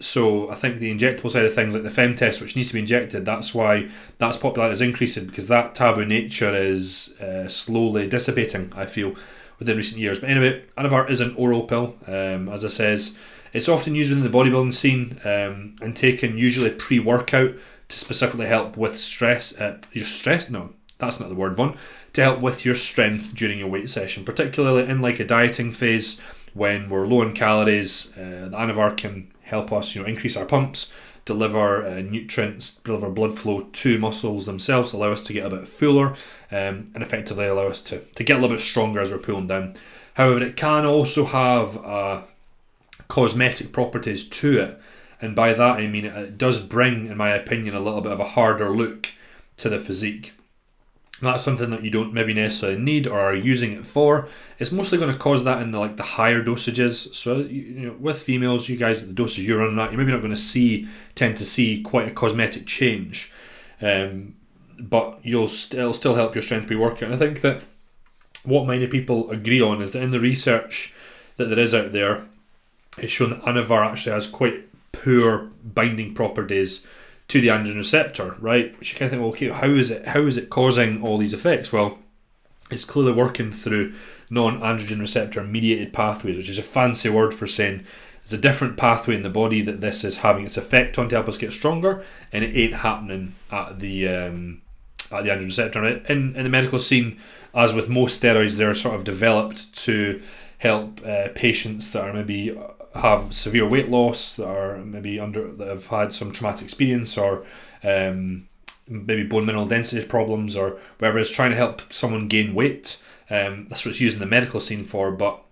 So 0.00 0.50
I 0.50 0.56
think 0.56 0.78
the 0.78 0.92
injectable 0.92 1.30
side 1.30 1.44
of 1.44 1.54
things, 1.54 1.74
like 1.74 1.84
the 1.84 1.90
fem 1.90 2.16
test, 2.16 2.40
which 2.40 2.56
needs 2.56 2.68
to 2.68 2.74
be 2.74 2.80
injected, 2.80 3.24
that's 3.24 3.54
why 3.54 3.88
that's 4.18 4.36
popularity 4.36 4.72
is 4.72 4.80
increasing 4.80 5.26
because 5.26 5.46
that 5.46 5.76
taboo 5.76 6.04
nature 6.04 6.54
is 6.54 7.20
uh, 7.20 7.48
slowly 7.48 8.08
dissipating. 8.08 8.72
I 8.74 8.86
feel 8.86 9.14
within 9.58 9.76
recent 9.76 10.00
years. 10.00 10.18
But 10.18 10.30
anyway, 10.30 10.64
Anavar 10.76 11.08
is 11.08 11.20
an 11.20 11.34
oral 11.36 11.62
pill, 11.62 11.96
um, 12.08 12.48
as 12.48 12.64
I 12.64 12.68
says. 12.68 13.18
It's 13.52 13.68
often 13.68 13.94
used 13.94 14.10
within 14.10 14.30
the 14.30 14.36
bodybuilding 14.36 14.74
scene 14.74 15.20
um, 15.24 15.76
and 15.80 15.94
taken 15.94 16.38
usually 16.38 16.70
pre 16.70 16.98
workout 16.98 17.54
to 17.88 17.98
specifically 17.98 18.46
help 18.46 18.76
with 18.76 18.98
stress. 18.98 19.58
Uh, 19.58 19.78
your 19.92 20.04
stress? 20.04 20.50
No, 20.50 20.74
that's 20.98 21.20
not 21.20 21.28
the 21.28 21.34
word, 21.34 21.56
Von. 21.56 21.76
To 22.14 22.22
help 22.22 22.40
with 22.40 22.64
your 22.64 22.74
strength 22.74 23.34
during 23.34 23.58
your 23.58 23.68
weight 23.68 23.90
session, 23.90 24.24
particularly 24.24 24.88
in 24.88 25.00
like 25.00 25.20
a 25.20 25.26
dieting 25.26 25.70
phase 25.70 26.20
when 26.54 26.88
we're 26.88 27.06
low 27.06 27.22
in 27.22 27.32
calories. 27.32 28.16
Uh, 28.16 28.48
the 28.50 28.56
Anavar 28.56 28.96
can 28.96 29.30
help 29.42 29.72
us, 29.72 29.94
you 29.94 30.02
know, 30.02 30.08
increase 30.08 30.36
our 30.36 30.44
pumps, 30.44 30.92
deliver 31.24 31.86
uh, 31.86 32.00
nutrients, 32.00 32.76
deliver 32.76 33.08
blood 33.08 33.38
flow 33.38 33.62
to 33.72 33.98
muscles 33.98 34.46
themselves, 34.46 34.92
allow 34.92 35.12
us 35.12 35.24
to 35.24 35.32
get 35.32 35.46
a 35.46 35.50
bit 35.50 35.68
fuller, 35.68 36.14
um, 36.50 36.90
and 36.94 37.02
effectively 37.02 37.46
allow 37.46 37.66
us 37.66 37.82
to, 37.82 38.00
to 38.00 38.24
get 38.24 38.38
a 38.38 38.40
little 38.40 38.56
bit 38.56 38.62
stronger 38.62 39.00
as 39.00 39.10
we're 39.10 39.18
pulling 39.18 39.46
down. 39.46 39.74
However, 40.14 40.42
it 40.42 40.56
can 40.56 40.84
also 40.84 41.24
have 41.24 41.76
a 41.76 42.24
cosmetic 43.12 43.72
properties 43.72 44.26
to 44.26 44.58
it. 44.58 44.80
And 45.20 45.36
by 45.36 45.52
that 45.52 45.76
I 45.76 45.86
mean 45.86 46.06
it 46.06 46.38
does 46.38 46.62
bring, 46.62 47.08
in 47.08 47.18
my 47.18 47.28
opinion, 47.28 47.74
a 47.74 47.80
little 47.80 48.00
bit 48.00 48.12
of 48.12 48.20
a 48.20 48.30
harder 48.30 48.74
look 48.74 49.10
to 49.58 49.68
the 49.68 49.78
physique. 49.78 50.32
And 51.20 51.28
that's 51.28 51.42
something 51.42 51.68
that 51.68 51.82
you 51.82 51.90
don't 51.90 52.14
maybe 52.14 52.32
necessarily 52.32 52.80
need 52.80 53.06
or 53.06 53.20
are 53.20 53.34
using 53.34 53.72
it 53.72 53.84
for. 53.84 54.28
It's 54.58 54.72
mostly 54.72 54.96
going 54.96 55.12
to 55.12 55.18
cause 55.18 55.44
that 55.44 55.60
in 55.60 55.72
the 55.72 55.78
like 55.78 55.98
the 55.98 56.02
higher 56.02 56.42
dosages. 56.42 57.14
So 57.14 57.36
you 57.40 57.86
know, 57.86 57.96
with 58.00 58.18
females, 58.18 58.70
you 58.70 58.78
guys 58.78 59.06
the 59.06 59.12
doses 59.12 59.46
you're 59.46 59.62
on 59.62 59.76
that 59.76 59.92
you're 59.92 59.98
maybe 59.98 60.12
not 60.12 60.22
going 60.22 60.34
to 60.34 60.48
see 60.54 60.88
tend 61.14 61.36
to 61.36 61.44
see 61.44 61.82
quite 61.82 62.08
a 62.08 62.12
cosmetic 62.12 62.64
change, 62.66 63.30
um, 63.82 64.36
but 64.80 65.18
you'll 65.22 65.48
still 65.48 65.92
still 65.92 66.14
help 66.14 66.34
your 66.34 66.42
strength 66.42 66.66
pre 66.66 66.76
workout. 66.76 67.10
And 67.10 67.14
I 67.14 67.18
think 67.18 67.42
that 67.42 67.62
what 68.42 68.66
many 68.66 68.86
people 68.86 69.30
agree 69.30 69.60
on 69.60 69.82
is 69.82 69.92
that 69.92 70.02
in 70.02 70.12
the 70.12 70.18
research 70.18 70.94
that 71.36 71.44
there 71.44 71.58
is 71.58 71.74
out 71.74 71.92
there, 71.92 72.26
it's 72.98 73.12
shown 73.12 73.30
that 73.30 73.42
Anavar 73.42 73.86
actually 73.86 74.12
has 74.12 74.26
quite 74.26 74.64
poor 74.92 75.50
binding 75.64 76.14
properties 76.14 76.86
to 77.28 77.40
the 77.40 77.48
androgen 77.48 77.76
receptor, 77.76 78.36
right? 78.40 78.78
Which 78.78 78.92
you 78.92 78.98
kind 78.98 79.06
of 79.06 79.10
think, 79.10 79.22
well, 79.22 79.30
okay, 79.30 79.48
how 79.48 79.68
is 79.68 79.90
it 79.90 80.08
how 80.08 80.20
is 80.20 80.36
it 80.36 80.50
causing 80.50 81.02
all 81.02 81.18
these 81.18 81.32
effects? 81.32 81.72
Well, 81.72 81.98
it's 82.70 82.84
clearly 82.84 83.12
working 83.12 83.52
through 83.52 83.94
non-androgen 84.30 85.00
receptor 85.00 85.42
mediated 85.42 85.92
pathways, 85.92 86.36
which 86.36 86.48
is 86.48 86.58
a 86.58 86.62
fancy 86.62 87.08
word 87.08 87.34
for 87.34 87.46
saying 87.46 87.84
there's 88.22 88.38
a 88.38 88.42
different 88.42 88.76
pathway 88.76 89.16
in 89.16 89.22
the 89.22 89.30
body 89.30 89.62
that 89.62 89.80
this 89.80 90.04
is 90.04 90.18
having 90.18 90.44
its 90.44 90.56
effect 90.56 90.98
on 90.98 91.08
to 91.08 91.16
help 91.16 91.28
us 91.28 91.38
get 91.38 91.52
stronger, 91.52 92.04
and 92.32 92.44
it 92.44 92.56
ain't 92.56 92.74
happening 92.74 93.34
at 93.50 93.78
the 93.78 94.08
um, 94.08 94.62
at 95.10 95.24
the 95.24 95.30
androgen 95.30 95.46
receptor. 95.46 95.86
In 95.86 96.36
in 96.36 96.44
the 96.44 96.48
medical 96.50 96.78
scene, 96.78 97.18
as 97.54 97.74
with 97.74 97.88
most 97.88 98.22
steroids, 98.22 98.58
they're 98.58 98.74
sort 98.74 98.94
of 98.94 99.04
developed 99.04 99.74
to 99.84 100.22
help 100.58 101.04
uh, 101.04 101.28
patients 101.34 101.90
that 101.90 102.04
are 102.04 102.12
maybe 102.12 102.56
have 102.94 103.32
severe 103.32 103.66
weight 103.66 103.88
loss, 103.88 104.34
that 104.36 104.48
are 104.48 104.78
maybe 104.78 105.18
under 105.18 105.52
that 105.52 105.68
have 105.68 105.86
had 105.86 106.12
some 106.12 106.32
traumatic 106.32 106.62
experience 106.62 107.16
or 107.16 107.44
um, 107.82 108.48
maybe 108.88 109.24
bone 109.24 109.46
mineral 109.46 109.66
density 109.66 110.06
problems 110.06 110.56
or 110.56 110.78
whatever. 110.98 111.18
It's 111.18 111.30
trying 111.30 111.50
to 111.50 111.56
help 111.56 111.92
someone 111.92 112.28
gain 112.28 112.54
weight. 112.54 113.02
Um, 113.30 113.66
that's 113.68 113.84
what 113.84 113.92
it's 113.92 114.00
used 114.00 114.14
in 114.14 114.20
the 114.20 114.26
medical 114.26 114.60
scene 114.60 114.84
for. 114.84 115.10
But 115.10 115.42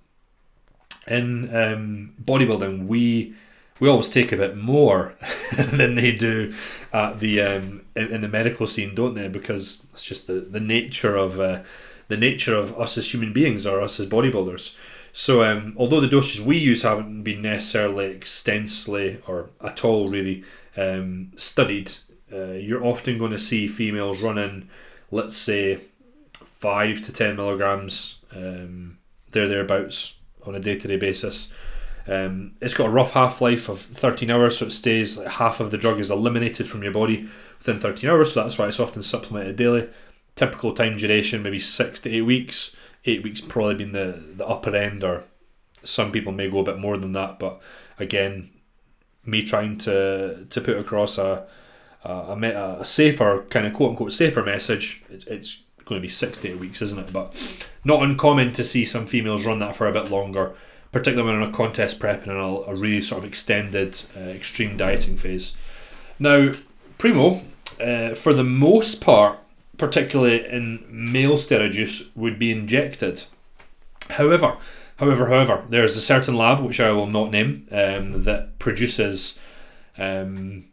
in 1.07 1.55
um, 1.55 2.15
bodybuilding, 2.23 2.87
we 2.87 3.35
we 3.79 3.89
always 3.89 4.11
take 4.11 4.33
a 4.33 4.37
bit 4.37 4.57
more 4.57 5.15
than 5.73 5.95
they 5.95 6.13
do 6.13 6.55
at 6.93 7.21
the 7.21 7.41
um, 7.41 7.83
in, 7.97 8.09
in, 8.09 8.21
the 8.21 8.29
medical 8.29 8.67
scene, 8.67 8.95
don't 8.95 9.15
they? 9.15 9.29
Because 9.29 9.87
it's 9.93 10.05
just 10.05 10.27
the 10.27 10.41
the 10.41 10.61
nature 10.61 11.17
of 11.17 11.41
uh, 11.41 11.63
the 12.09 12.17
nature 12.17 12.55
of 12.55 12.79
us 12.79 12.99
as 12.99 13.13
human 13.13 13.33
beings 13.33 13.67
or 13.67 13.81
us 13.81 13.99
as 13.99 14.09
bodybuilders. 14.09 14.77
So, 15.13 15.43
um, 15.45 15.75
although 15.77 16.01
the 16.01 16.09
dosages 16.09 16.41
we 16.45 16.57
use 16.57 16.83
haven't 16.83 17.23
been 17.23 17.43
necessarily 17.43 18.07
extensively 18.07 19.21
or 19.27 19.51
at 19.63 19.85
all 19.85 20.09
really 20.09 20.45
um, 20.77 21.33
studied, 21.37 21.93
uh, 22.33 22.53
you're 22.53 22.85
often 22.85 23.19
going 23.19 23.33
to 23.33 23.39
see 23.39 23.67
females 23.67 24.21
running, 24.21 24.69
let's 25.11 25.37
say, 25.37 25.81
five 26.33 27.03
to 27.03 27.13
ten 27.13 27.37
milligrams, 27.37 28.21
um, 28.35 28.99
there 29.33 29.49
thereabouts 29.49 30.19
on 30.47 30.55
a 30.55 30.61
day 30.61 30.77
to 30.77 30.89
day 30.89 30.97
basis. 30.97 31.53
Um, 32.07 32.53
it's 32.61 32.75
got 32.75 32.87
a 32.87 32.91
rough 32.91 33.13
half 33.13 33.41
life 33.41 33.69
of 33.69 33.79
13 33.79 34.31
hours, 34.31 34.59
so 34.59 34.67
it 34.67 34.73
stays 34.73 35.19
like 35.19 35.29
half 35.29 35.61
of 35.61 35.71
the 35.71 35.79
drug 35.79 36.01
is 36.01 36.11
eliminated 36.11 36.67
from 36.67 36.83
your 36.83 36.93
body 36.93 37.29
within 37.59 37.79
13 37.79 38.09
hours, 38.09 38.33
so 38.33 38.43
that's 38.43 38.59
why 38.59 38.69
it's 38.69 38.81
often 38.81 39.03
supplemented 39.03 39.57
daily. 39.57 39.89
Typical 40.35 40.73
time 40.73 40.97
duration, 40.97 41.43
maybe 41.43 41.59
six 41.59 42.01
to 42.01 42.11
eight 42.11 42.23
weeks 42.23 42.77
eight 43.05 43.23
weeks 43.23 43.41
probably 43.41 43.75
been 43.75 43.93
the, 43.93 44.23
the 44.37 44.47
upper 44.47 44.75
end, 44.77 45.03
or 45.05 45.25
some 45.83 46.13
people 46.13 46.33
may 46.33 46.51
go 46.51 46.59
a 46.59 46.65
bit 46.65 46.79
more 46.79 46.97
than 46.97 47.13
that. 47.13 47.39
But 47.39 47.61
again, 47.99 48.51
me 49.25 49.43
trying 49.43 49.79
to 49.79 50.47
to 50.49 50.61
put 50.61 50.79
across 50.79 51.19
a 51.19 51.47
a, 52.05 52.77
a 52.81 52.85
safer 52.85 53.45
kind 53.51 53.67
of 53.67 53.75
quote 53.75 53.91
unquote 53.91 54.13
safer 54.13 54.43
message, 54.43 55.03
it's, 55.11 55.27
it's 55.27 55.65
going 55.85 56.01
to 56.01 56.07
be 56.07 56.09
six 56.09 56.39
to 56.39 56.51
eight 56.51 56.59
weeks, 56.59 56.81
isn't 56.83 56.99
it? 56.99 57.13
But 57.13 57.67
not 57.85 58.03
uncommon 58.03 58.53
to 58.55 58.65
see 58.65 58.85
some 58.85 59.07
females 59.07 59.45
run 59.45 59.59
that 59.59 59.77
for 59.77 59.87
a 59.87 59.93
bit 59.93 60.11
longer, 60.11 60.55
particularly 60.93 61.33
when 61.33 61.43
on 61.43 61.49
a 61.49 61.53
contest 61.53 61.99
prep 61.99 62.23
and 62.23 62.33
in 62.33 62.39
a, 62.39 62.47
a 62.47 62.75
really 62.75 63.03
sort 63.03 63.25
of 63.25 63.29
extended 63.29 64.01
uh, 64.17 64.21
extreme 64.21 64.77
dieting 64.77 65.17
phase. 65.17 65.57
Now, 66.19 66.53
Primo, 66.99 67.43
uh, 67.81 68.15
for 68.15 68.33
the 68.33 68.45
most 68.45 69.01
part, 69.01 69.40
particularly 69.81 70.47
in 70.47 70.85
male 70.89 71.37
steroid 71.37 71.75
use, 71.75 72.11
would 72.15 72.39
be 72.39 72.53
injected. 72.53 73.25
However, 74.11 74.59
however, 74.99 75.27
however, 75.29 75.65
there 75.71 75.85
is 75.85 75.97
a 75.97 76.01
certain 76.01 76.37
lab 76.37 76.61
which 76.61 76.81
I 76.81 76.93
will 76.93 77.07
not 77.07 77.31
name 77.31 77.67
um, 77.73 78.25
that 78.25 78.59
produces 78.59 79.41
um, 79.99 80.67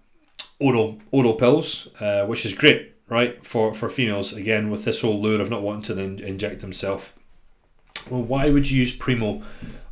oral 0.60 1.00
oral 1.12 1.34
pills, 1.34 1.88
uh, 2.00 2.26
which 2.26 2.46
is 2.46 2.54
great, 2.54 2.96
right, 3.08 3.44
for 3.46 3.74
for 3.74 3.90
females. 3.90 4.34
Again, 4.34 4.70
with 4.70 4.84
this 4.86 5.02
whole 5.02 5.22
lure 5.22 5.42
of 5.42 5.50
not 5.50 5.64
wanting 5.64 6.18
to 6.18 6.26
inject 6.26 6.62
themselves. 6.62 7.14
Well, 8.10 8.24
why 8.24 8.50
would 8.50 8.70
you 8.70 8.80
use 8.80 8.96
Primo 8.96 9.42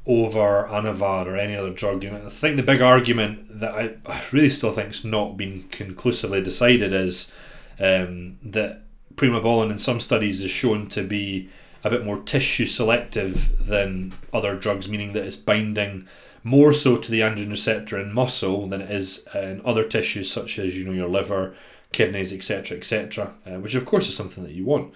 over 0.06 0.68
Anavar 0.70 1.26
or 1.26 1.38
any 1.38 1.56
other 1.56 1.74
drug? 1.74 2.04
Know, 2.04 2.22
I 2.26 2.30
think 2.30 2.58
the 2.58 2.64
big 2.64 2.82
argument 2.82 3.60
that 3.60 3.74
I, 3.74 3.96
I 4.06 4.22
really 4.32 4.50
still 4.50 4.72
think 4.72 4.88
has 4.88 5.06
not 5.06 5.38
been 5.38 5.64
conclusively 5.64 6.42
decided 6.42 6.94
is 6.94 7.34
um, 7.80 8.38
that 8.44 8.85
primobolan 9.16 9.72
in 9.72 9.78
some 9.78 10.00
studies 10.00 10.42
is 10.42 10.52
shown 10.52 10.88
to 10.90 11.04
be 11.04 11.50
a 11.84 11.90
bit 11.90 12.04
more 12.04 12.20
tissue 12.20 12.66
selective 12.66 13.68
than 13.68 14.14
other 14.34 14.56
drugs, 14.56 14.90
meaning 14.90 15.14
that 15.14 15.26
it's 15.26 15.36
binding 15.36 16.08
more 16.44 16.74
so 16.74 16.98
to 16.98 17.12
the 17.12 17.22
androgen 17.22 17.50
receptor 17.50 18.00
in 18.00 18.14
muscle 18.14 18.68
than 18.68 18.82
it 18.82 18.92
is 18.92 19.28
in 19.34 19.62
other 19.66 19.84
tissues 19.84 20.32
such 20.32 20.60
as 20.60 20.78
you 20.78 20.86
know 20.86 20.92
your 20.92 21.08
liver, 21.08 21.56
kidneys, 21.92 22.34
etc., 22.34 22.78
etc. 22.78 23.34
Uh, 23.46 23.60
which 23.60 23.76
of 23.76 23.86
course 23.86 24.08
is 24.08 24.16
something 24.16 24.44
that 24.44 24.54
you 24.54 24.66
want. 24.66 24.94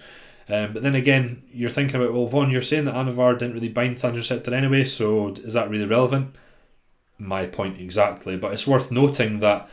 Um, 0.48 0.72
but 0.72 0.82
then 0.82 0.96
again, 0.96 1.42
you're 1.52 1.70
thinking 1.70 1.96
about 1.96 2.12
well, 2.12 2.26
Vaughn, 2.26 2.50
you're 2.50 2.62
saying 2.62 2.86
that 2.86 2.94
Anavar 2.94 3.38
didn't 3.38 3.54
really 3.54 3.68
bind 3.68 3.98
to 3.98 4.06
androgen 4.08 4.16
receptor 4.16 4.54
anyway, 4.54 4.84
so 4.84 5.28
is 5.28 5.54
that 5.54 5.70
really 5.70 5.86
relevant? 5.86 6.34
My 7.18 7.46
point 7.46 7.80
exactly, 7.80 8.36
but 8.36 8.52
it's 8.52 8.66
worth 8.66 8.90
noting 8.90 9.40
that 9.40 9.68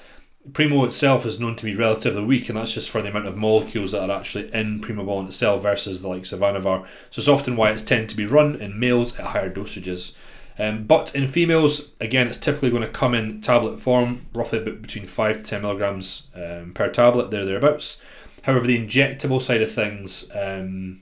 Primo 0.54 0.84
itself 0.86 1.25
is 1.25 1.39
known 1.39 1.56
to 1.56 1.66
be 1.66 1.75
relatively 1.75 2.24
weak, 2.24 2.50
and 2.50 2.58
that's 2.58 2.74
just 2.74 2.89
for 2.89 3.01
the 3.01 3.10
amount 3.10 3.27
of 3.27 3.36
molecules 3.36 3.92
that 3.92 4.10
are 4.10 4.20
actually 4.20 4.54
in 4.54 4.80
Primobolan 4.80 5.27
itself 5.27 5.62
versus 5.62 6.01
the 6.01 6.08
likes 6.08 6.32
of 6.32 6.39
Anavar. 6.39 6.86
So 7.10 7.20
it's 7.20 7.27
often 7.27 7.56
why 7.56 7.72
it's 7.72 7.84
tend 7.84 8.10
to 8.10 8.16
be 8.16 8.25
run 8.25 8.56
in 8.56 8.80
males 8.80 9.18
at 9.20 9.27
higher 9.27 9.50
dosages. 9.50 10.18
Um, 10.60 10.86
but 10.86 11.13
in 11.13 11.27
females, 11.27 11.94
again, 12.00 12.27
it's 12.27 12.38
typically 12.38 12.72
going 12.72 12.82
to 12.82 12.89
come 12.89 13.13
in 13.13 13.42
tablet 13.42 13.80
form, 13.80 14.25
roughly 14.34 14.60
between 14.60 15.06
5 15.06 15.38
to 15.38 15.44
10 15.44 15.62
milligrams 15.62 16.30
um, 16.36 16.72
per 16.74 16.89
tablet, 16.89 17.30
there 17.30 17.46
thereabouts. 17.46 18.01
However, 18.44 18.66
the 18.66 18.80
injectable 18.80 19.42
side 19.42 19.62
of 19.62 19.72
things 19.72 20.32
um, 20.34 21.01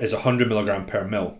is 0.00 0.12
100 0.12 0.48
milligram 0.48 0.86
per 0.86 1.06
mil. 1.06 1.38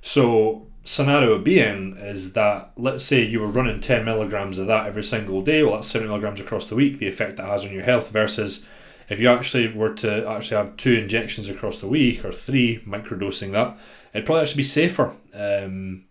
So 0.00 0.66
scenario 0.84 1.38
being 1.38 1.96
is 1.96 2.34
that 2.34 2.70
let's 2.76 3.02
say 3.02 3.22
you 3.22 3.40
were 3.40 3.48
running 3.48 3.80
10 3.80 4.04
milligrams 4.04 4.58
of 4.58 4.66
that 4.66 4.86
every 4.86 5.02
single 5.02 5.40
day 5.40 5.62
well 5.62 5.76
that's 5.76 5.88
70 5.88 6.08
milligrams 6.08 6.40
across 6.40 6.66
the 6.66 6.74
week 6.74 6.98
the 6.98 7.08
effect 7.08 7.36
that 7.38 7.46
has 7.46 7.64
on 7.64 7.72
your 7.72 7.82
health 7.82 8.10
versus 8.10 8.68
if 9.08 9.18
you 9.18 9.28
actually 9.28 9.72
were 9.72 9.94
to 9.94 10.28
actually 10.28 10.58
have 10.58 10.76
two 10.76 10.92
injections 10.92 11.48
across 11.48 11.80
the 11.80 11.88
week 11.88 12.22
or 12.22 12.32
three 12.32 12.80
microdosing 12.86 13.52
that 13.52 13.78
it'd 14.12 14.26
probably 14.26 14.42
actually 14.42 14.58
be 14.58 14.62
safer 14.62 15.14
um, 15.32 16.04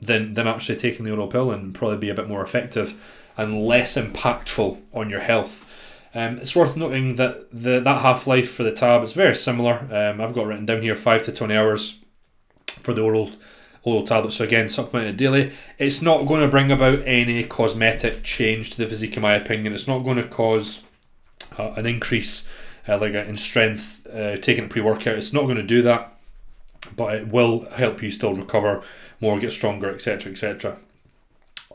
than, 0.00 0.34
than 0.34 0.46
actually 0.46 0.76
taking 0.76 1.04
the 1.04 1.10
oral 1.10 1.26
pill 1.26 1.50
and 1.50 1.74
probably 1.74 1.98
be 1.98 2.10
a 2.10 2.14
bit 2.14 2.28
more 2.28 2.42
effective 2.42 2.94
and 3.36 3.66
less 3.66 3.96
impactful 3.96 4.80
on 4.92 5.10
your 5.10 5.20
health 5.20 5.68
um, 6.14 6.38
it's 6.38 6.54
worth 6.54 6.76
noting 6.76 7.16
that 7.16 7.48
the 7.50 7.80
that 7.80 8.02
half 8.02 8.28
life 8.28 8.48
for 8.48 8.62
the 8.62 8.70
tab 8.70 9.02
is 9.02 9.12
very 9.12 9.34
similar. 9.34 9.80
Um, 9.90 10.20
I've 10.20 10.32
got 10.32 10.46
written 10.46 10.64
down 10.64 10.82
here 10.82 10.94
five 10.94 11.22
to 11.22 11.32
twenty 11.32 11.56
hours 11.56 12.04
for 12.68 12.94
the 12.94 13.02
oral 13.02 13.32
oral 13.84 14.02
tablets. 14.02 14.36
So 14.36 14.44
again, 14.44 14.68
supplemented 14.68 15.16
daily. 15.16 15.52
It's 15.78 16.02
not 16.02 16.26
going 16.26 16.40
to 16.40 16.48
bring 16.48 16.70
about 16.70 17.00
any 17.04 17.44
cosmetic 17.44 18.22
change 18.22 18.70
to 18.70 18.78
the 18.78 18.86
physique, 18.86 19.16
in 19.16 19.22
my 19.22 19.34
opinion. 19.34 19.74
It's 19.74 19.86
not 19.86 20.00
going 20.00 20.16
to 20.16 20.26
cause 20.26 20.82
uh, 21.58 21.72
an 21.76 21.86
increase, 21.86 22.48
uh, 22.88 22.98
like 22.98 23.14
in 23.14 23.36
strength, 23.36 24.06
uh, 24.06 24.36
taking 24.36 24.64
a 24.64 24.68
pre-workout. 24.68 25.18
It's 25.18 25.32
not 25.32 25.42
going 25.42 25.56
to 25.56 25.62
do 25.62 25.82
that, 25.82 26.14
but 26.96 27.14
it 27.14 27.28
will 27.28 27.68
help 27.70 28.02
you 28.02 28.10
still 28.10 28.34
recover 28.34 28.82
more, 29.20 29.38
get 29.38 29.52
stronger, 29.52 29.94
etc., 29.94 30.32
etc. 30.32 30.78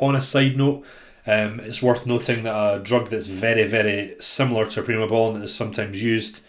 On 0.01 0.15
a 0.15 0.21
side 0.21 0.57
note. 0.57 0.85
Um, 1.27 1.59
it's 1.59 1.83
worth 1.83 2.07
noting 2.07 2.43
that 2.43 2.55
a 2.55 2.79
drug 2.79 3.09
that's 3.09 3.27
very, 3.27 3.67
very 3.67 4.15
similar 4.19 4.65
to 4.67 4.81
primobolan 4.81 5.35
that 5.35 5.43
is 5.43 5.53
sometimes 5.53 6.01
used 6.01 6.41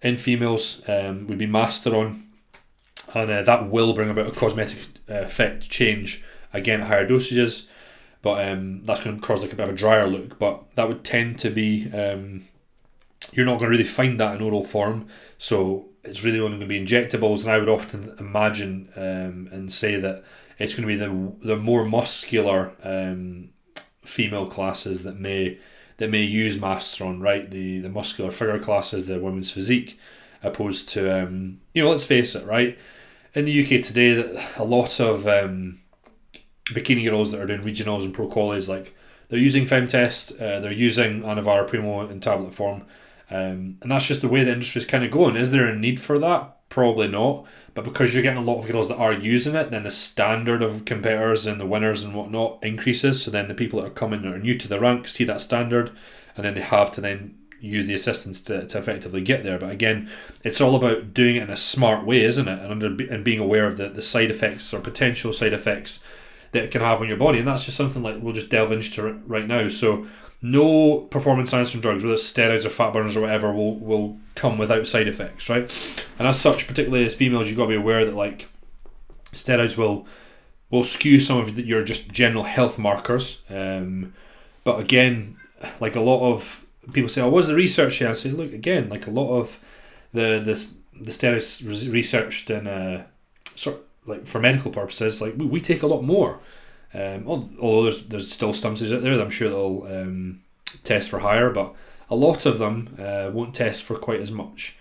in 0.00 0.16
females 0.16 0.88
um, 0.88 1.26
would 1.26 1.38
be 1.38 1.46
Masteron, 1.46 2.22
and 3.14 3.30
uh, 3.30 3.42
that 3.42 3.68
will 3.70 3.94
bring 3.94 4.10
about 4.10 4.28
a 4.28 4.32
cosmetic 4.32 4.78
effect 5.08 5.68
change 5.70 6.24
again 6.52 6.80
at 6.80 6.88
higher 6.88 7.08
dosages, 7.08 7.68
but 8.22 8.46
um, 8.46 8.84
that's 8.84 9.02
going 9.02 9.16
to 9.16 9.26
cause 9.26 9.42
like 9.42 9.52
a 9.52 9.56
bit 9.56 9.68
of 9.68 9.74
a 9.74 9.76
drier 9.76 10.06
look. 10.06 10.38
But 10.38 10.62
that 10.74 10.88
would 10.88 11.04
tend 11.04 11.38
to 11.40 11.50
be 11.50 11.90
um, 11.92 12.44
you're 13.32 13.46
not 13.46 13.58
going 13.58 13.66
to 13.66 13.70
really 13.70 13.84
find 13.84 14.18
that 14.20 14.34
in 14.34 14.42
oral 14.42 14.64
form, 14.64 15.06
so 15.36 15.88
it's 16.04 16.24
really 16.24 16.40
only 16.40 16.58
going 16.58 16.60
to 16.60 16.66
be 16.66 16.80
injectables. 16.80 17.42
And 17.42 17.52
I 17.52 17.58
would 17.58 17.68
often 17.68 18.14
imagine 18.18 18.88
um, 18.96 19.48
and 19.52 19.72
say 19.72 19.96
that 19.96 20.24
it's 20.58 20.74
going 20.74 20.88
to 20.88 20.94
be 20.94 20.96
the 20.96 21.46
the 21.54 21.56
more 21.56 21.84
muscular 21.84 22.72
um, 22.82 23.50
female 24.02 24.46
classes 24.46 25.04
that 25.04 25.18
may 25.18 25.58
that 25.98 26.10
may 26.10 26.22
use 26.22 26.56
Masteron, 26.56 27.20
right? 27.20 27.50
The 27.50 27.78
the 27.80 27.88
muscular 27.88 28.30
figure 28.30 28.58
classes, 28.58 29.06
the 29.06 29.18
women's 29.18 29.50
physique, 29.50 29.98
opposed 30.42 30.88
to 30.90 31.22
um, 31.22 31.60
you 31.74 31.82
know, 31.82 31.90
let's 31.90 32.04
face 32.04 32.34
it, 32.34 32.46
right? 32.46 32.78
In 33.38 33.44
the 33.44 33.62
UK 33.62 33.84
today, 33.84 34.44
a 34.56 34.64
lot 34.64 34.98
of 34.98 35.28
um, 35.28 35.78
bikini 36.64 37.08
girls 37.08 37.30
that 37.30 37.40
are 37.40 37.46
doing 37.46 37.62
regionals 37.62 38.02
and 38.02 38.12
pro 38.12 38.28
qualies, 38.28 38.68
like 38.68 38.96
they're 39.28 39.38
using 39.38 39.64
Femtest, 39.64 40.42
uh, 40.42 40.58
they're 40.58 40.72
using 40.72 41.22
Anavar 41.22 41.66
Primo 41.66 42.08
in 42.08 42.18
tablet 42.18 42.52
form, 42.52 42.82
um, 43.30 43.78
and 43.80 43.90
that's 43.90 44.08
just 44.08 44.22
the 44.22 44.28
way 44.28 44.42
the 44.42 44.50
industry 44.50 44.80
is 44.80 44.86
kind 44.86 45.04
of 45.04 45.12
going. 45.12 45.36
Is 45.36 45.52
there 45.52 45.68
a 45.68 45.78
need 45.78 46.00
for 46.00 46.18
that? 46.18 46.68
Probably 46.68 47.06
not. 47.06 47.46
But 47.74 47.84
because 47.84 48.12
you're 48.12 48.24
getting 48.24 48.42
a 48.42 48.44
lot 48.44 48.58
of 48.58 48.66
girls 48.66 48.88
that 48.88 48.96
are 48.96 49.12
using 49.12 49.54
it, 49.54 49.70
then 49.70 49.84
the 49.84 49.90
standard 49.92 50.60
of 50.60 50.84
competitors 50.84 51.46
and 51.46 51.60
the 51.60 51.66
winners 51.66 52.02
and 52.02 52.14
whatnot 52.14 52.58
increases. 52.60 53.22
So 53.22 53.30
then 53.30 53.46
the 53.46 53.54
people 53.54 53.80
that 53.80 53.86
are 53.86 53.90
coming 53.90 54.22
that 54.22 54.34
are 54.34 54.38
new 54.38 54.58
to 54.58 54.66
the 54.66 54.80
rank 54.80 55.06
see 55.06 55.22
that 55.24 55.40
standard, 55.40 55.92
and 56.34 56.44
then 56.44 56.54
they 56.54 56.60
have 56.60 56.90
to 56.92 57.00
then 57.00 57.38
use 57.60 57.86
the 57.86 57.94
assistance 57.94 58.42
to, 58.42 58.66
to 58.66 58.78
effectively 58.78 59.20
get 59.20 59.44
there. 59.44 59.58
But 59.58 59.70
again, 59.70 60.10
it's 60.44 60.60
all 60.60 60.76
about 60.76 61.12
doing 61.12 61.36
it 61.36 61.42
in 61.42 61.50
a 61.50 61.56
smart 61.56 62.06
way, 62.06 62.22
isn't 62.22 62.48
it? 62.48 62.60
And 62.60 62.70
under 62.70 63.04
and 63.12 63.24
being 63.24 63.40
aware 63.40 63.66
of 63.66 63.76
the, 63.76 63.88
the 63.88 64.02
side 64.02 64.30
effects 64.30 64.72
or 64.72 64.80
potential 64.80 65.32
side 65.32 65.52
effects 65.52 66.04
that 66.52 66.64
it 66.64 66.70
can 66.70 66.80
have 66.80 67.00
on 67.00 67.08
your 67.08 67.16
body. 67.16 67.38
And 67.38 67.48
that's 67.48 67.64
just 67.64 67.76
something 67.76 68.02
like 68.02 68.18
we'll 68.20 68.34
just 68.34 68.50
delve 68.50 68.72
into 68.72 69.20
right 69.26 69.46
now. 69.46 69.68
So 69.68 70.06
no 70.40 71.00
performance 71.00 71.52
enhancing 71.52 71.80
drugs, 71.80 72.04
whether 72.04 72.14
it's 72.14 72.32
steroids 72.32 72.64
or 72.64 72.70
fat 72.70 72.92
burners 72.92 73.16
or 73.16 73.22
whatever, 73.22 73.52
will 73.52 73.76
will 73.76 74.18
come 74.34 74.58
without 74.58 74.86
side 74.86 75.08
effects, 75.08 75.48
right? 75.48 75.70
And 76.18 76.28
as 76.28 76.40
such, 76.40 76.68
particularly 76.68 77.04
as 77.04 77.14
females, 77.14 77.48
you've 77.48 77.56
got 77.56 77.64
to 77.64 77.70
be 77.70 77.74
aware 77.74 78.04
that 78.04 78.14
like 78.14 78.48
steroids 79.32 79.76
will 79.76 80.06
will 80.70 80.84
skew 80.84 81.18
some 81.18 81.38
of 81.38 81.58
your 81.58 81.82
just 81.82 82.12
general 82.12 82.44
health 82.44 82.78
markers. 82.78 83.42
Um, 83.50 84.14
but 84.64 84.78
again, 84.78 85.36
like 85.80 85.96
a 85.96 86.00
lot 86.00 86.32
of 86.32 86.66
people 86.92 87.08
say, 87.08 87.22
"Oh, 87.22 87.28
what's 87.28 87.48
the 87.48 87.54
research 87.54 87.96
here?" 87.96 88.08
I 88.08 88.12
say, 88.12 88.30
"Look, 88.30 88.52
again, 88.52 88.88
like 88.88 89.06
a 89.06 89.10
lot 89.10 89.38
of 89.38 89.58
the 90.12 90.40
the 90.44 90.66
the 91.00 91.10
steroids 91.10 91.92
researched 91.92 92.50
in 92.50 92.66
uh, 92.66 93.04
sort 93.54 93.76
of 93.76 93.82
like 94.06 94.26
for 94.26 94.40
medical 94.40 94.70
purposes, 94.70 95.20
like 95.20 95.34
we, 95.36 95.46
we 95.46 95.60
take 95.60 95.82
a 95.82 95.86
lot 95.86 96.02
more. 96.02 96.40
Um, 96.94 97.24
although 97.26 97.82
there's 97.84 98.06
there's 98.06 98.32
still 98.32 98.52
studies 98.52 98.92
out 98.92 99.02
there 99.02 99.16
that 99.16 99.24
I'm 99.24 99.30
sure 99.30 99.50
they'll 99.50 99.86
um, 100.02 100.42
test 100.84 101.10
for 101.10 101.20
higher, 101.20 101.50
but 101.50 101.74
a 102.10 102.16
lot 102.16 102.46
of 102.46 102.58
them 102.58 102.96
uh, 102.98 103.30
won't 103.32 103.54
test 103.54 103.82
for 103.82 103.96
quite 103.96 104.20
as 104.20 104.30
much. 104.30 104.76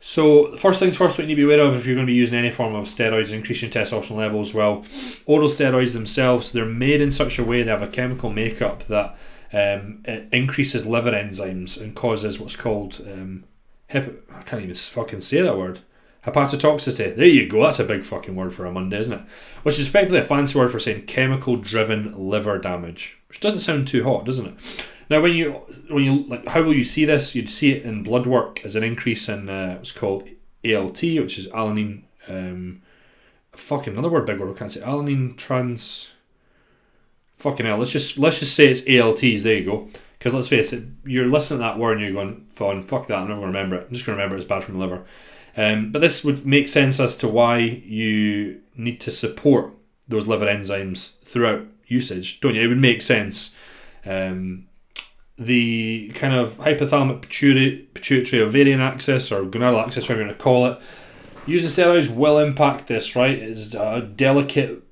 So 0.00 0.56
first 0.56 0.78
things 0.78 0.96
first, 0.96 1.18
what 1.18 1.24
you 1.24 1.28
need 1.28 1.42
to 1.42 1.46
be 1.46 1.52
aware 1.52 1.66
of 1.66 1.74
if 1.74 1.84
you're 1.84 1.96
going 1.96 2.06
to 2.06 2.10
be 2.10 2.16
using 2.16 2.38
any 2.38 2.50
form 2.50 2.74
of 2.74 2.84
steroids, 2.84 3.32
increasing 3.32 3.68
testosterone 3.68 4.16
levels. 4.16 4.54
Well, 4.54 4.84
oral 5.26 5.48
steroids 5.48 5.92
themselves, 5.92 6.52
they're 6.52 6.64
made 6.66 7.00
in 7.00 7.10
such 7.10 7.38
a 7.38 7.44
way 7.44 7.62
they 7.62 7.70
have 7.70 7.82
a 7.82 7.88
chemical 7.88 8.30
makeup 8.30 8.84
that 8.84 9.16
um, 9.52 10.02
it 10.04 10.28
increases 10.32 10.86
liver 10.86 11.12
enzymes 11.12 11.80
and 11.80 11.94
causes 11.94 12.38
what's 12.38 12.56
called 12.56 13.00
um, 13.06 13.44
hip. 13.86 14.30
I 14.34 14.42
can't 14.42 14.62
even 14.62 14.74
fucking 14.74 15.20
say 15.20 15.40
that 15.40 15.56
word. 15.56 15.80
Hepatotoxicity. 16.24 17.16
There 17.16 17.26
you 17.26 17.48
go. 17.48 17.62
That's 17.62 17.78
a 17.78 17.84
big 17.84 18.04
fucking 18.04 18.36
word 18.36 18.52
for 18.52 18.66
a 18.66 18.72
Monday, 18.72 18.98
isn't 18.98 19.12
it? 19.12 19.24
Which 19.62 19.78
is 19.78 19.88
effectively 19.88 20.18
a 20.18 20.24
fancy 20.24 20.58
word 20.58 20.70
for 20.70 20.80
saying 20.80 21.06
chemical-driven 21.06 22.28
liver 22.28 22.58
damage, 22.58 23.18
which 23.28 23.40
doesn't 23.40 23.60
sound 23.60 23.88
too 23.88 24.04
hot, 24.04 24.24
doesn't 24.24 24.46
it? 24.46 24.86
Now, 25.10 25.22
when 25.22 25.32
you 25.32 25.52
when 25.88 26.04
you 26.04 26.24
like, 26.24 26.46
how 26.48 26.62
will 26.62 26.74
you 26.74 26.84
see 26.84 27.06
this? 27.06 27.34
You'd 27.34 27.48
see 27.48 27.72
it 27.72 27.84
in 27.84 28.02
blood 28.02 28.26
work 28.26 28.62
as 28.64 28.76
an 28.76 28.84
increase 28.84 29.28
in 29.28 29.48
uh, 29.48 29.76
what's 29.76 29.92
called 29.92 30.28
ALT, 30.64 31.02
which 31.02 31.38
is 31.38 31.48
alanine. 31.48 32.02
Um, 32.28 32.82
fucking 33.52 33.94
another 33.94 34.10
word, 34.10 34.26
big 34.26 34.38
word. 34.38 34.54
I 34.54 34.58
can't 34.58 34.72
say 34.72 34.80
alanine 34.80 35.36
trans. 35.36 36.12
Fucking 37.38 37.66
hell. 37.66 37.78
Let's 37.78 37.92
just 37.92 38.18
let's 38.18 38.40
just 38.40 38.54
say 38.54 38.66
it's 38.66 38.88
ALTs. 38.88 39.42
There 39.42 39.56
you 39.56 39.64
go. 39.64 39.88
Because 40.18 40.34
let's 40.34 40.48
face 40.48 40.72
it, 40.72 40.84
you're 41.04 41.26
listening 41.26 41.60
to 41.60 41.64
that 41.64 41.78
word 41.78 41.98
and 41.98 42.00
you're 42.00 42.12
going, 42.12 42.46
"Fun, 42.50 42.82
fuck 42.82 43.06
that. 43.06 43.18
I'm 43.18 43.28
never 43.28 43.40
going 43.40 43.52
to 43.52 43.58
remember 43.58 43.76
it. 43.76 43.86
I'm 43.86 43.94
just 43.94 44.04
going 44.04 44.16
to 44.16 44.22
remember 44.22 44.36
it's 44.36 44.48
bad 44.48 44.64
for 44.64 44.72
my 44.72 44.80
liver." 44.80 45.04
Um, 45.56 45.92
but 45.92 46.00
this 46.00 46.24
would 46.24 46.44
make 46.46 46.68
sense 46.68 47.00
as 47.00 47.16
to 47.18 47.28
why 47.28 47.58
you 47.58 48.60
need 48.76 49.00
to 49.00 49.10
support 49.10 49.74
those 50.06 50.26
liver 50.26 50.46
enzymes 50.46 51.18
throughout 51.20 51.66
usage, 51.86 52.40
don't 52.40 52.54
you? 52.54 52.62
It 52.62 52.68
would 52.68 52.78
make 52.78 53.02
sense. 53.02 53.56
Um, 54.04 54.66
the 55.38 56.10
kind 56.14 56.34
of 56.34 56.58
hypothalamic 56.58 57.22
pituitary, 57.22 57.88
pituitary 57.94 58.42
ovarian 58.42 58.80
axis 58.80 59.30
or 59.30 59.44
gonadal 59.44 59.84
axis, 59.84 60.04
whatever 60.04 60.22
you 60.22 60.26
want 60.26 60.38
to 60.38 60.42
call 60.42 60.66
it, 60.66 60.80
using 61.46 61.68
steroids 61.68 62.14
will 62.14 62.38
impact 62.38 62.88
this, 62.88 63.14
right? 63.14 63.38
It's 63.38 63.74
a 63.74 64.00
delicate 64.00 64.82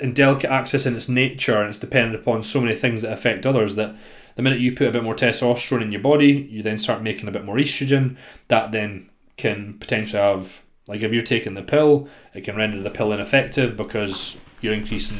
and 0.00 0.14
delicate 0.14 0.50
axis 0.50 0.86
in 0.86 0.96
its 0.96 1.08
nature 1.08 1.60
and 1.60 1.70
it's 1.70 1.78
dependent 1.78 2.20
upon 2.20 2.42
so 2.42 2.60
many 2.60 2.74
things 2.74 3.02
that 3.02 3.12
affect 3.12 3.46
others 3.46 3.76
that 3.76 3.94
the 4.36 4.42
minute 4.42 4.60
you 4.60 4.72
put 4.72 4.88
a 4.88 4.90
bit 4.90 5.04
more 5.04 5.14
testosterone 5.14 5.82
in 5.82 5.92
your 5.92 6.00
body, 6.00 6.32
you 6.50 6.62
then 6.62 6.78
start 6.78 7.02
making 7.02 7.28
a 7.28 7.32
bit 7.32 7.44
more 7.44 7.56
estrogen. 7.56 8.16
That 8.48 8.72
then 8.72 9.10
can 9.36 9.74
potentially 9.78 10.20
have, 10.20 10.62
like 10.86 11.02
if 11.02 11.12
you're 11.12 11.22
taking 11.22 11.54
the 11.54 11.62
pill, 11.62 12.08
it 12.34 12.42
can 12.42 12.56
render 12.56 12.80
the 12.80 12.90
pill 12.90 13.12
ineffective 13.12 13.76
because 13.76 14.40
you're 14.60 14.74
increasing 14.74 15.18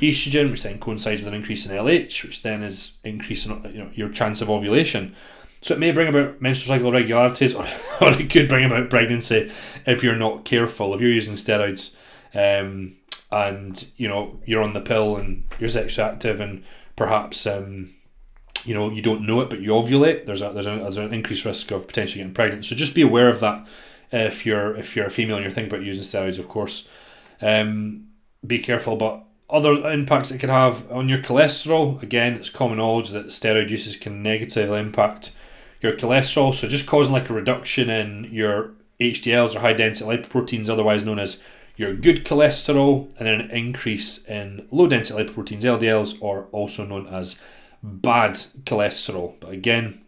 estrogen, 0.00 0.50
which 0.50 0.62
then 0.62 0.78
coincides 0.78 1.22
with 1.22 1.32
an 1.32 1.40
increase 1.40 1.66
in 1.66 1.76
LH, 1.76 2.24
which 2.24 2.42
then 2.42 2.62
is 2.62 2.98
increasing 3.02 3.64
you 3.72 3.78
know 3.78 3.90
your 3.94 4.10
chance 4.10 4.40
of 4.40 4.50
ovulation. 4.50 5.14
So 5.60 5.74
it 5.74 5.80
may 5.80 5.92
bring 5.92 6.08
about 6.08 6.40
menstrual 6.40 6.76
cycle 6.76 6.90
irregularities, 6.90 7.54
or, 7.56 7.66
or 8.00 8.12
it 8.12 8.30
could 8.30 8.48
bring 8.48 8.64
about 8.64 8.90
pregnancy 8.90 9.50
if 9.86 10.04
you're 10.04 10.16
not 10.16 10.44
careful. 10.44 10.94
If 10.94 11.00
you're 11.00 11.10
using 11.10 11.34
steroids, 11.34 11.96
um, 12.34 12.96
and 13.32 13.90
you 13.96 14.06
know 14.06 14.38
you're 14.44 14.62
on 14.62 14.74
the 14.74 14.80
pill 14.80 15.16
and 15.16 15.44
you're 15.58 15.70
sexually 15.70 16.08
active, 16.08 16.40
and 16.40 16.62
perhaps 16.94 17.46
um, 17.46 17.94
you 18.64 18.74
know 18.74 18.90
you 18.90 19.02
don't 19.02 19.26
know 19.26 19.40
it, 19.40 19.50
but 19.50 19.60
you 19.60 19.70
ovulate. 19.70 20.26
There's 20.26 20.42
a 20.42 20.50
there's, 20.50 20.66
a, 20.66 20.76
there's 20.76 20.98
an 20.98 21.14
increased 21.14 21.44
risk 21.44 21.70
of 21.70 21.88
potentially 21.88 22.20
getting 22.20 22.34
pregnant. 22.34 22.66
So 22.66 22.76
just 22.76 22.94
be 22.94 23.02
aware 23.02 23.28
of 23.28 23.40
that 23.40 23.66
if 24.12 24.44
you're 24.44 24.76
if 24.76 24.94
you're 24.94 25.06
a 25.06 25.10
female 25.10 25.36
and 25.36 25.44
you're 25.44 25.52
thinking 25.52 25.72
about 25.72 25.84
using 25.84 26.04
steroids, 26.04 26.38
of 26.38 26.48
course. 26.48 26.88
Um, 27.40 28.08
be 28.46 28.58
careful. 28.58 28.96
But 28.96 29.24
other 29.48 29.72
impacts 29.90 30.30
it 30.30 30.38
can 30.38 30.50
have 30.50 30.90
on 30.92 31.08
your 31.08 31.18
cholesterol, 31.18 32.02
again, 32.02 32.34
it's 32.34 32.50
common 32.50 32.78
knowledge 32.78 33.10
that 33.10 33.26
steroid 33.26 33.70
uses 33.70 33.96
can 33.96 34.22
negatively 34.22 34.78
impact 34.78 35.36
your 35.80 35.92
cholesterol. 35.94 36.54
So 36.54 36.68
just 36.68 36.86
causing 36.86 37.12
like 37.12 37.30
a 37.30 37.34
reduction 37.34 37.90
in 37.90 38.28
your 38.30 38.72
HDLs 39.00 39.56
or 39.56 39.60
high 39.60 39.72
density 39.72 40.08
lipoproteins, 40.08 40.68
otherwise 40.68 41.04
known 41.04 41.18
as 41.18 41.42
your 41.76 41.94
good 41.94 42.24
cholesterol, 42.24 43.12
and 43.18 43.28
an 43.28 43.50
increase 43.50 44.24
in 44.26 44.66
low 44.70 44.86
density 44.86 45.24
lipoproteins, 45.24 45.62
LDLs, 45.62 46.20
or 46.20 46.48
also 46.52 46.84
known 46.86 47.06
as 47.06 47.40
bad 47.82 48.34
cholesterol. 48.64 49.34
But 49.40 49.50
again, 49.52 50.04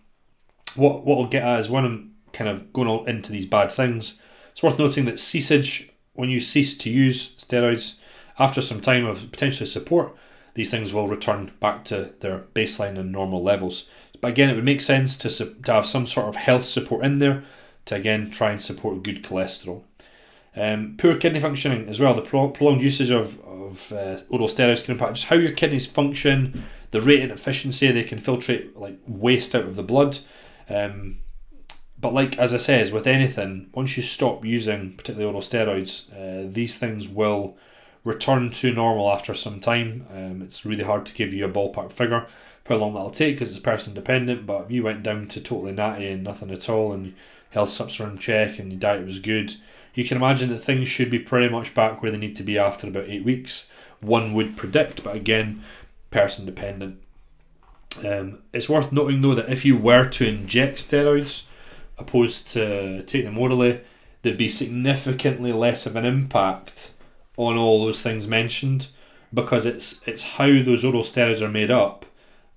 what 0.74 1.05
what 1.05 1.18
we'll 1.18 1.27
get 1.27 1.44
at 1.44 1.61
is 1.61 1.70
when 1.70 1.85
I'm 1.85 2.14
kind 2.33 2.50
of 2.50 2.72
going 2.72 2.88
all 2.88 3.05
into 3.07 3.33
these 3.33 3.46
bad 3.46 3.70
things, 3.70 4.20
it's 4.53 4.62
worth 4.62 4.79
noting 4.79 5.05
that 5.07 5.14
ceasage, 5.16 5.90
when 6.12 6.31
you 6.31 6.40
cease 6.40 6.77
to 6.79 6.90
use 6.90 7.35
steroids, 7.37 7.98
after 8.38 8.61
some 8.61 8.81
time 8.81 9.05
of 9.05 9.31
potentially 9.31 9.66
support, 9.66 10.14
these 10.55 10.70
things 10.70 10.92
will 10.92 11.09
return 11.09 11.53
back 11.61 11.85
to 11.85 12.12
their 12.20 12.40
baseline 12.55 12.98
and 12.98 13.11
normal 13.12 13.42
levels. 13.42 13.90
But 14.20 14.29
again, 14.33 14.50
it 14.50 14.55
would 14.55 14.64
make 14.64 14.81
sense 14.81 15.16
to, 15.18 15.29
to 15.62 15.72
have 15.72 15.87
some 15.87 16.07
sort 16.07 16.29
of 16.29 16.37
health 16.37 16.66
support 16.66 17.05
in 17.05 17.18
there 17.18 17.44
to 17.87 17.96
again 17.96 18.31
try 18.31 18.50
and 18.50 18.61
support 18.61 19.03
good 19.03 19.22
cholesterol. 19.22 19.85
Um, 20.56 20.96
poor 20.98 21.16
kidney 21.16 21.40
functioning 21.40 21.88
as 21.88 22.00
well. 22.00 22.14
The 22.14 22.22
prolonged 22.22 22.82
usage 22.82 23.10
of, 23.10 23.40
of 23.44 23.92
uh, 23.92 24.18
oral 24.28 24.48
steroids 24.48 24.84
can 24.84 24.92
impact 24.92 25.14
just 25.14 25.26
how 25.28 25.36
your 25.36 25.52
kidneys 25.52 25.86
function, 25.86 26.64
the 26.92 27.00
rate 27.00 27.22
and 27.22 27.32
efficiency 27.32 27.90
they 27.90 28.04
can 28.04 28.18
filtrate 28.18 28.76
like 28.76 28.98
waste 29.06 29.54
out 29.54 29.64
of 29.64 29.76
the 29.76 29.82
blood. 29.82 30.18
Um, 30.68 31.18
but 32.00 32.12
like 32.12 32.38
as 32.38 32.54
I 32.54 32.58
says, 32.58 32.92
with 32.92 33.06
anything, 33.06 33.70
once 33.74 33.96
you 33.96 34.02
stop 34.02 34.44
using 34.44 34.92
particularly 34.92 35.26
oral 35.26 35.40
steroids, 35.40 36.12
uh, 36.12 36.48
these 36.52 36.78
things 36.78 37.08
will 37.08 37.56
return 38.04 38.50
to 38.50 38.72
normal 38.72 39.10
after 39.10 39.34
some 39.34 39.60
time. 39.60 40.06
Um, 40.10 40.42
it's 40.42 40.64
really 40.64 40.84
hard 40.84 41.06
to 41.06 41.14
give 41.14 41.32
you 41.32 41.44
a 41.44 41.50
ballpark 41.50 41.92
figure 41.92 42.26
how 42.68 42.76
long 42.76 42.94
that'll 42.94 43.10
take 43.10 43.36
because 43.36 43.50
it's 43.50 43.60
person 43.60 43.94
dependent. 43.94 44.46
But 44.46 44.64
if 44.64 44.70
you 44.70 44.82
went 44.82 45.02
down 45.02 45.28
to 45.28 45.40
totally 45.40 45.72
natty 45.72 46.08
and 46.08 46.24
nothing 46.24 46.50
at 46.50 46.68
all, 46.68 46.92
and 46.92 47.14
health 47.50 47.70
subs 47.70 48.00
check 48.18 48.58
and 48.58 48.72
your 48.72 48.80
diet 48.80 49.04
was 49.04 49.18
good, 49.18 49.54
you 49.94 50.04
can 50.04 50.16
imagine 50.16 50.48
that 50.50 50.59
things 50.59 50.88
should 50.88 51.11
be 51.11 51.18
pretty 51.18 51.48
much 51.48 51.74
back 51.74 52.02
where 52.02 52.11
they 52.11 52.18
need 52.18 52.37
to 52.37 52.42
be 52.42 52.59
after 52.59 52.88
about 52.88 53.09
eight 53.09 53.24
weeks. 53.24 53.72
One 54.00 54.35
would 54.35 54.57
predict, 54.57 55.02
but 55.04 55.16
again, 55.16 55.62
person 56.11 56.44
dependent. 56.44 57.00
Um, 58.04 58.40
it's 58.52 58.68
worth 58.68 58.92
noting 58.92 59.22
though 59.22 59.35
that 59.35 59.50
if 59.50 59.64
you 59.64 59.76
were 59.76 60.09
to 60.09 60.28
inject 60.28 60.78
steroids 60.78 61.46
opposed 61.96 62.48
to 62.48 63.02
take 63.04 63.24
them 63.24 63.38
orally, 63.38 63.80
there'd 64.22 64.37
be 64.37 64.48
significantly 64.48 65.52
less 65.52 65.87
of 65.87 65.94
an 65.94 66.04
impact 66.04 66.92
on 67.37 67.57
all 67.57 67.85
those 67.85 68.02
things 68.02 68.26
mentioned 68.26 68.88
because 69.33 69.64
it's 69.66 70.07
it's 70.09 70.24
how 70.24 70.46
those 70.46 70.85
oral 70.85 71.02
steroids 71.02 71.40
are 71.40 71.48
made 71.48 71.70
up 71.70 72.04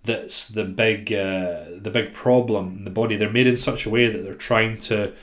that's 0.08 0.48
the 0.48 0.64
big 0.64 1.14
uh, 1.14 1.66
the 1.76 1.92
big 1.92 2.14
problem 2.14 2.78
in 2.78 2.84
the 2.84 2.90
body. 2.90 3.16
They're 3.16 3.30
made 3.30 3.46
in 3.46 3.58
such 3.58 3.86
a 3.86 3.90
way 3.92 4.10
that 4.10 4.24
they're 4.24 4.34
trying 4.34 4.80
to 4.80 5.14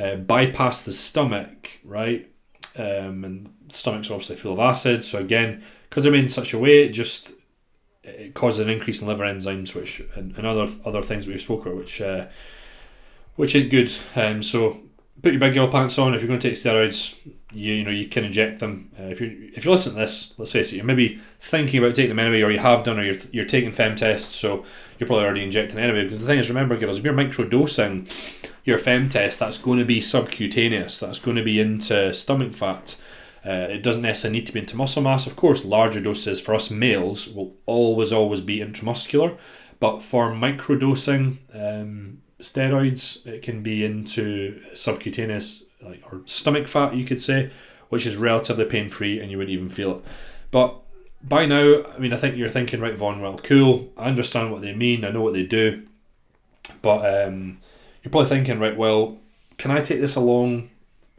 uh, 0.00 0.16
bypass 0.16 0.84
the 0.84 0.92
stomach, 0.92 1.80
right? 1.84 2.30
Um, 2.76 3.24
and 3.24 3.54
stomach's 3.68 4.10
obviously 4.10 4.36
full 4.36 4.52
of 4.52 4.58
acid, 4.58 5.04
so 5.04 5.18
again, 5.18 5.62
because 5.88 6.04
they're 6.04 6.12
made 6.12 6.22
in 6.22 6.28
such 6.28 6.52
a 6.52 6.58
way, 6.58 6.84
it 6.84 6.90
just 6.90 7.32
it 8.02 8.34
causes 8.34 8.60
an 8.60 8.70
increase 8.70 9.02
in 9.02 9.08
liver 9.08 9.24
enzymes, 9.24 9.74
which 9.74 10.02
and, 10.14 10.36
and 10.36 10.46
other 10.46 10.68
other 10.84 11.02
things 11.02 11.26
we've 11.26 11.40
spoken 11.40 11.72
about, 11.72 11.78
which 11.78 12.00
uh, 12.00 12.26
which 13.36 13.54
ain't 13.54 13.70
good. 13.70 13.92
Um, 14.16 14.42
so 14.42 14.80
put 15.22 15.32
your 15.32 15.40
big 15.40 15.54
girl 15.54 15.68
pants 15.68 15.98
on 15.98 16.14
if 16.14 16.22
you're 16.22 16.28
going 16.28 16.40
to 16.40 16.48
take 16.48 16.56
steroids 16.56 17.14
you, 17.52 17.74
you 17.74 17.84
know 17.84 17.90
you 17.90 18.06
can 18.06 18.24
inject 18.24 18.60
them. 18.60 18.90
Uh, 18.98 19.04
if 19.04 19.20
you 19.20 19.50
if 19.54 19.64
you 19.64 19.70
listen 19.70 19.92
to 19.92 19.98
this, 19.98 20.38
let's 20.38 20.52
face 20.52 20.72
it, 20.72 20.76
you're 20.76 20.84
maybe 20.84 21.20
thinking 21.40 21.82
about 21.82 21.94
taking 21.94 22.10
them 22.10 22.18
anyway, 22.18 22.42
or 22.42 22.50
you 22.50 22.58
have 22.58 22.84
done, 22.84 22.98
or 22.98 23.04
you're, 23.04 23.20
you're 23.32 23.44
taking 23.44 23.72
fem 23.72 23.96
tests, 23.96 24.34
so 24.34 24.64
you're 24.98 25.06
probably 25.06 25.24
already 25.24 25.44
injecting 25.44 25.78
anyway. 25.78 26.04
Because 26.04 26.20
the 26.20 26.26
thing 26.26 26.38
is, 26.38 26.48
remember, 26.48 26.76
girls, 26.76 26.98
if 26.98 27.04
you're 27.04 27.12
micro 27.12 27.44
microdosing 27.44 28.49
your 28.64 28.78
fem 28.78 29.08
test, 29.08 29.38
that's 29.38 29.58
going 29.58 29.78
to 29.78 29.84
be 29.84 30.00
subcutaneous. 30.00 31.00
That's 31.00 31.18
going 31.18 31.36
to 31.36 31.42
be 31.42 31.60
into 31.60 32.12
stomach 32.14 32.52
fat. 32.52 33.00
Uh, 33.44 33.68
it 33.70 33.82
doesn't 33.82 34.02
necessarily 34.02 34.38
need 34.38 34.46
to 34.46 34.52
be 34.52 34.60
into 34.60 34.76
muscle 34.76 35.02
mass. 35.02 35.26
Of 35.26 35.36
course, 35.36 35.64
larger 35.64 36.00
doses 36.00 36.40
for 36.40 36.54
us 36.54 36.70
males 36.70 37.32
will 37.32 37.56
always 37.64 38.12
always 38.12 38.40
be 38.40 38.58
intramuscular, 38.58 39.38
But 39.78 40.02
for 40.02 40.30
microdosing 40.30 41.38
um, 41.54 42.20
steroids, 42.38 43.26
it 43.26 43.42
can 43.42 43.62
be 43.62 43.84
into 43.84 44.60
subcutaneous 44.74 45.64
like 45.82 46.02
or 46.12 46.20
stomach 46.26 46.68
fat, 46.68 46.94
you 46.94 47.06
could 47.06 47.20
say, 47.20 47.50
which 47.88 48.06
is 48.06 48.16
relatively 48.16 48.66
pain 48.66 48.90
free, 48.90 49.18
and 49.18 49.30
you 49.30 49.38
wouldn't 49.38 49.54
even 49.54 49.70
feel 49.70 49.96
it. 49.96 50.04
But 50.50 50.76
by 51.22 51.46
now, 51.46 51.84
I 51.94 51.98
mean, 51.98 52.12
I 52.12 52.18
think 52.18 52.36
you're 52.36 52.50
thinking, 52.50 52.80
right, 52.80 52.96
Vaughn, 52.96 53.20
well, 53.20 53.38
cool. 53.38 53.90
I 53.96 54.04
understand 54.04 54.52
what 54.52 54.62
they 54.62 54.74
mean. 54.74 55.04
I 55.04 55.10
know 55.10 55.22
what 55.22 55.32
they 55.32 55.44
do. 55.44 55.86
But 56.82 57.26
um, 57.26 57.58
you're 58.02 58.10
probably 58.10 58.28
thinking, 58.28 58.58
right, 58.58 58.76
well, 58.76 59.18
can 59.58 59.70
I 59.70 59.80
take 59.80 60.00
this 60.00 60.16
along 60.16 60.70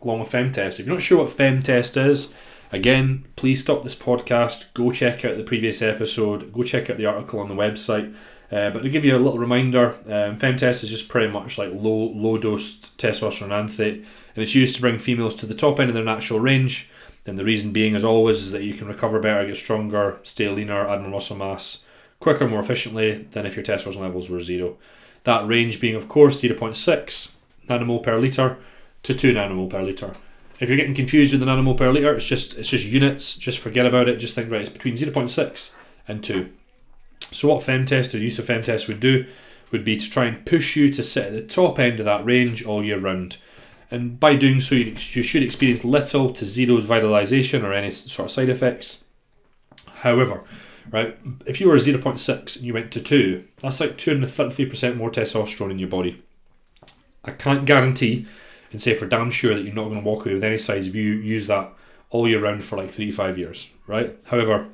along 0.02 0.20
with 0.20 0.32
FemTest? 0.32 0.80
If 0.80 0.86
you're 0.86 0.96
not 0.96 1.04
sure 1.04 1.24
what 1.24 1.38
FemTest 1.38 2.10
is, 2.10 2.34
again, 2.72 3.28
please 3.36 3.62
stop 3.62 3.84
this 3.84 3.96
podcast. 3.96 4.74
Go 4.74 4.92
check 4.92 5.24
out 5.24 5.38
the 5.38 5.44
previous 5.44 5.82
episode. 5.82 6.52
Go 6.52 6.64
check 6.64 6.90
out 6.90 6.98
the 6.98 7.06
article 7.06 7.40
on 7.40 7.50
the 7.50 7.56
website. 7.56 8.14
Uh, 8.52 8.70
but 8.70 8.84
to 8.84 8.90
give 8.90 9.06
you 9.06 9.16
a 9.16 9.20
little 9.20 9.40
reminder, 9.40 9.92
um, 10.08 10.38
FemTest 10.38 10.84
is 10.84 10.90
just 10.90 11.08
pretty 11.08 11.32
much 11.32 11.58
like 11.58 11.72
low 11.72 12.12
low 12.12 12.38
dosed 12.38 12.98
testosterone 12.98 13.50
anthet, 13.50 13.96
and 13.96 14.44
it's 14.44 14.56
used 14.56 14.76
to 14.76 14.82
bring 14.82 15.00
females 15.00 15.36
to 15.38 15.46
the 15.46 15.54
top 15.54 15.80
end 15.80 15.90
of 15.90 15.96
their 15.96 16.04
natural 16.04 16.40
range. 16.40 16.90
And 17.26 17.38
the 17.38 17.46
reason 17.46 17.72
being, 17.72 17.96
as 17.96 18.04
always, 18.04 18.40
is 18.40 18.52
that 18.52 18.64
you 18.64 18.74
can 18.74 18.88
recover 18.88 19.20
better, 19.20 19.46
get 19.46 19.56
stronger, 19.56 20.20
stay 20.24 20.50
leaner, 20.50 20.90
add 20.90 21.02
more 21.02 21.12
muscle 21.12 21.38
mass 21.38 21.86
quicker, 22.20 22.48
more 22.48 22.60
efficiently 22.60 23.28
than 23.32 23.46
if 23.46 23.56
your 23.56 23.64
testosterone 23.64 24.02
levels 24.02 24.30
were 24.30 24.40
zero. 24.40 24.78
That 25.24 25.48
range 25.48 25.80
being, 25.80 25.96
of 25.96 26.08
course, 26.08 26.42
0.6 26.42 27.36
nanomole 27.68 28.04
per 28.04 28.18
litre 28.18 28.58
to 29.04 29.14
2 29.14 29.34
nanomole 29.34 29.70
per 29.70 29.82
litre. 29.82 30.16
If 30.60 30.70
you're 30.70 30.78
getting 30.78 30.94
confused 30.94 31.34
with 31.34 31.40
the 31.40 31.48
nanomole 31.48 31.78
per 31.78 31.92
litre, 31.92 32.16
it's 32.16 32.28
just 32.28 32.58
it's 32.58 32.70
just 32.70 32.86
units. 32.86 33.36
Just 33.36 33.60
forget 33.60 33.86
about 33.86 34.08
it. 34.08 34.18
Just 34.18 34.36
think 34.36 34.52
right, 34.52 34.62
it's 34.62 34.70
between 34.70 34.96
0.6 34.96 35.76
and 36.08 36.24
2. 36.24 36.52
So 37.32 37.48
what 37.48 37.64
FemTest 37.64 38.14
or 38.14 38.18
use 38.18 38.40
of 38.40 38.46
FemTest 38.46 38.88
would 38.88 39.00
do 39.00 39.26
would 39.72 39.86
be 39.86 39.98
to 39.98 40.10
try 40.10 40.26
and 40.26 40.46
push 40.46 40.76
you 40.76 40.92
to 40.92 41.02
sit 41.02 41.28
at 41.28 41.34
the 41.34 41.42
top 41.42 41.80
end 41.80 42.00
of 42.00 42.06
that 42.06 42.26
range 42.26 42.66
all 42.66 42.84
year 42.84 43.00
round. 43.00 43.38
And 43.90 44.20
by 44.20 44.36
doing 44.36 44.62
so, 44.62 44.76
you, 44.76 44.96
you 45.12 45.24
should 45.24 45.44
experience 45.44 45.84
little 45.84 46.32
to 46.34 46.46
zero 46.46 46.80
vitalization 46.82 47.66
or 47.66 47.74
any 47.74 47.92
sort 47.92 48.28
of 48.28 48.32
side 48.32 48.50
effects. 48.50 49.06
However, 50.00 50.44
right, 50.90 51.18
if 51.46 51.60
you 51.62 51.68
were 51.68 51.76
0.6 51.76 52.56
and 52.56 52.66
you 52.66 52.74
went 52.74 52.92
to 52.92 53.02
2, 53.02 53.44
that's 53.58 53.80
like 53.80 53.98
233% 53.98 54.98
more 54.98 55.12
testosterone 55.12 55.72
in 55.72 55.80
your 55.80 55.90
body. 55.90 56.22
I 57.24 57.32
can't 57.32 57.66
guarantee 57.66 58.26
and 58.72 58.82
say 58.82 58.94
for 58.94 59.06
damn 59.06 59.32
sure 59.32 59.54
that 59.54 59.64
you're 59.64 59.74
not 59.74 59.90
going 59.90 60.02
to 60.02 60.06
walk 60.06 60.26
away 60.26 60.36
with 60.36 60.44
any 60.44 60.58
size 60.58 60.88
if 60.88 60.96
you 60.96 61.14
use 61.14 61.48
that 61.48 61.72
all 62.10 62.28
year 62.28 62.42
round 62.42 62.64
for 62.64 62.78
like 62.78 62.90
three 62.90 63.12
five 63.12 63.38
years, 63.38 63.70
right? 63.88 64.18
However, 64.26 64.70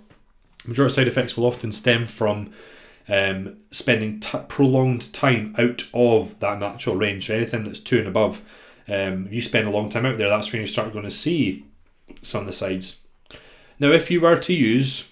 majority 0.65 0.95
side 0.95 1.07
effects 1.07 1.35
will 1.35 1.45
often 1.45 1.71
stem 1.71 2.05
from 2.05 2.51
um, 3.07 3.57
spending 3.71 4.19
t- 4.19 4.39
prolonged 4.47 5.13
time 5.13 5.55
out 5.57 5.83
of 5.93 6.39
that 6.39 6.59
natural 6.59 6.95
range. 6.95 7.27
So 7.27 7.35
anything 7.35 7.63
that's 7.63 7.79
two 7.79 7.99
and 7.99 8.07
above, 8.07 8.43
um, 8.87 9.27
if 9.27 9.33
you 9.33 9.41
spend 9.41 9.67
a 9.67 9.71
long 9.71 9.89
time 9.89 10.05
out 10.05 10.17
there, 10.17 10.29
that's 10.29 10.51
when 10.51 10.61
you 10.61 10.67
start 10.67 10.93
going 10.93 11.05
to 11.05 11.11
see 11.11 11.65
some 12.21 12.41
of 12.41 12.47
the 12.47 12.53
sides. 12.53 12.97
Now, 13.79 13.91
if 13.91 14.09
you 14.09 14.21
were 14.21 14.39
to 14.39 14.53
use 14.53 15.11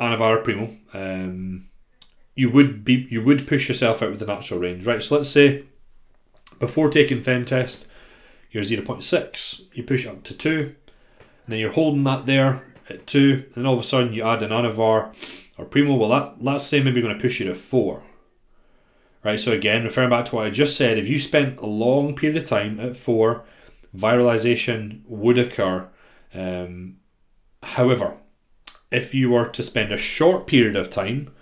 Anavar 0.00 0.42
Primo, 0.42 0.76
um, 0.94 1.68
you 2.34 2.50
would 2.50 2.84
be 2.84 3.06
you 3.10 3.22
would 3.22 3.46
push 3.46 3.68
yourself 3.68 4.02
out 4.02 4.10
with 4.10 4.20
the 4.20 4.26
natural 4.26 4.60
range, 4.60 4.86
right? 4.86 5.02
So 5.02 5.16
let's 5.16 5.28
say 5.28 5.64
before 6.58 6.90
taking 6.90 7.20
FemTest, 7.20 7.86
you're 8.50 8.64
0.6, 8.64 9.62
you 9.72 9.82
push 9.82 10.06
up 10.06 10.22
to 10.24 10.36
2, 10.36 10.58
and 10.58 10.74
then 11.48 11.58
you're 11.58 11.72
holding 11.72 12.04
that 12.04 12.26
there 12.26 12.66
at 12.88 13.06
2, 13.06 13.44
and 13.46 13.54
then 13.54 13.66
all 13.66 13.74
of 13.74 13.80
a 13.80 13.84
sudden 13.84 14.12
you 14.12 14.22
add 14.22 14.42
an 14.42 14.50
Anavar 14.50 15.14
or 15.56 15.64
Primo, 15.64 15.94
well, 15.96 16.08
that, 16.08 16.42
let's 16.42 16.64
say 16.64 16.82
maybe 16.82 17.02
going 17.02 17.16
to 17.16 17.20
push 17.20 17.40
you 17.40 17.46
to 17.46 17.54
4. 17.54 18.02
Right, 19.22 19.38
so 19.38 19.52
again, 19.52 19.84
referring 19.84 20.08
back 20.08 20.24
to 20.26 20.36
what 20.36 20.46
I 20.46 20.50
just 20.50 20.76
said, 20.76 20.96
if 20.96 21.06
you 21.06 21.20
spent 21.20 21.58
a 21.60 21.66
long 21.66 22.16
period 22.16 22.42
of 22.42 22.48
time 22.48 22.80
at 22.80 22.96
4, 22.96 23.44
viralization 23.94 25.02
would 25.04 25.38
occur. 25.38 25.88
Um, 26.32 26.96
however, 27.62 28.16
if 28.90 29.14
you 29.14 29.30
were 29.30 29.46
to 29.46 29.62
spend 29.62 29.92
a 29.92 29.98
short 29.98 30.46
period 30.46 30.76
of 30.76 30.90
time 30.90 31.32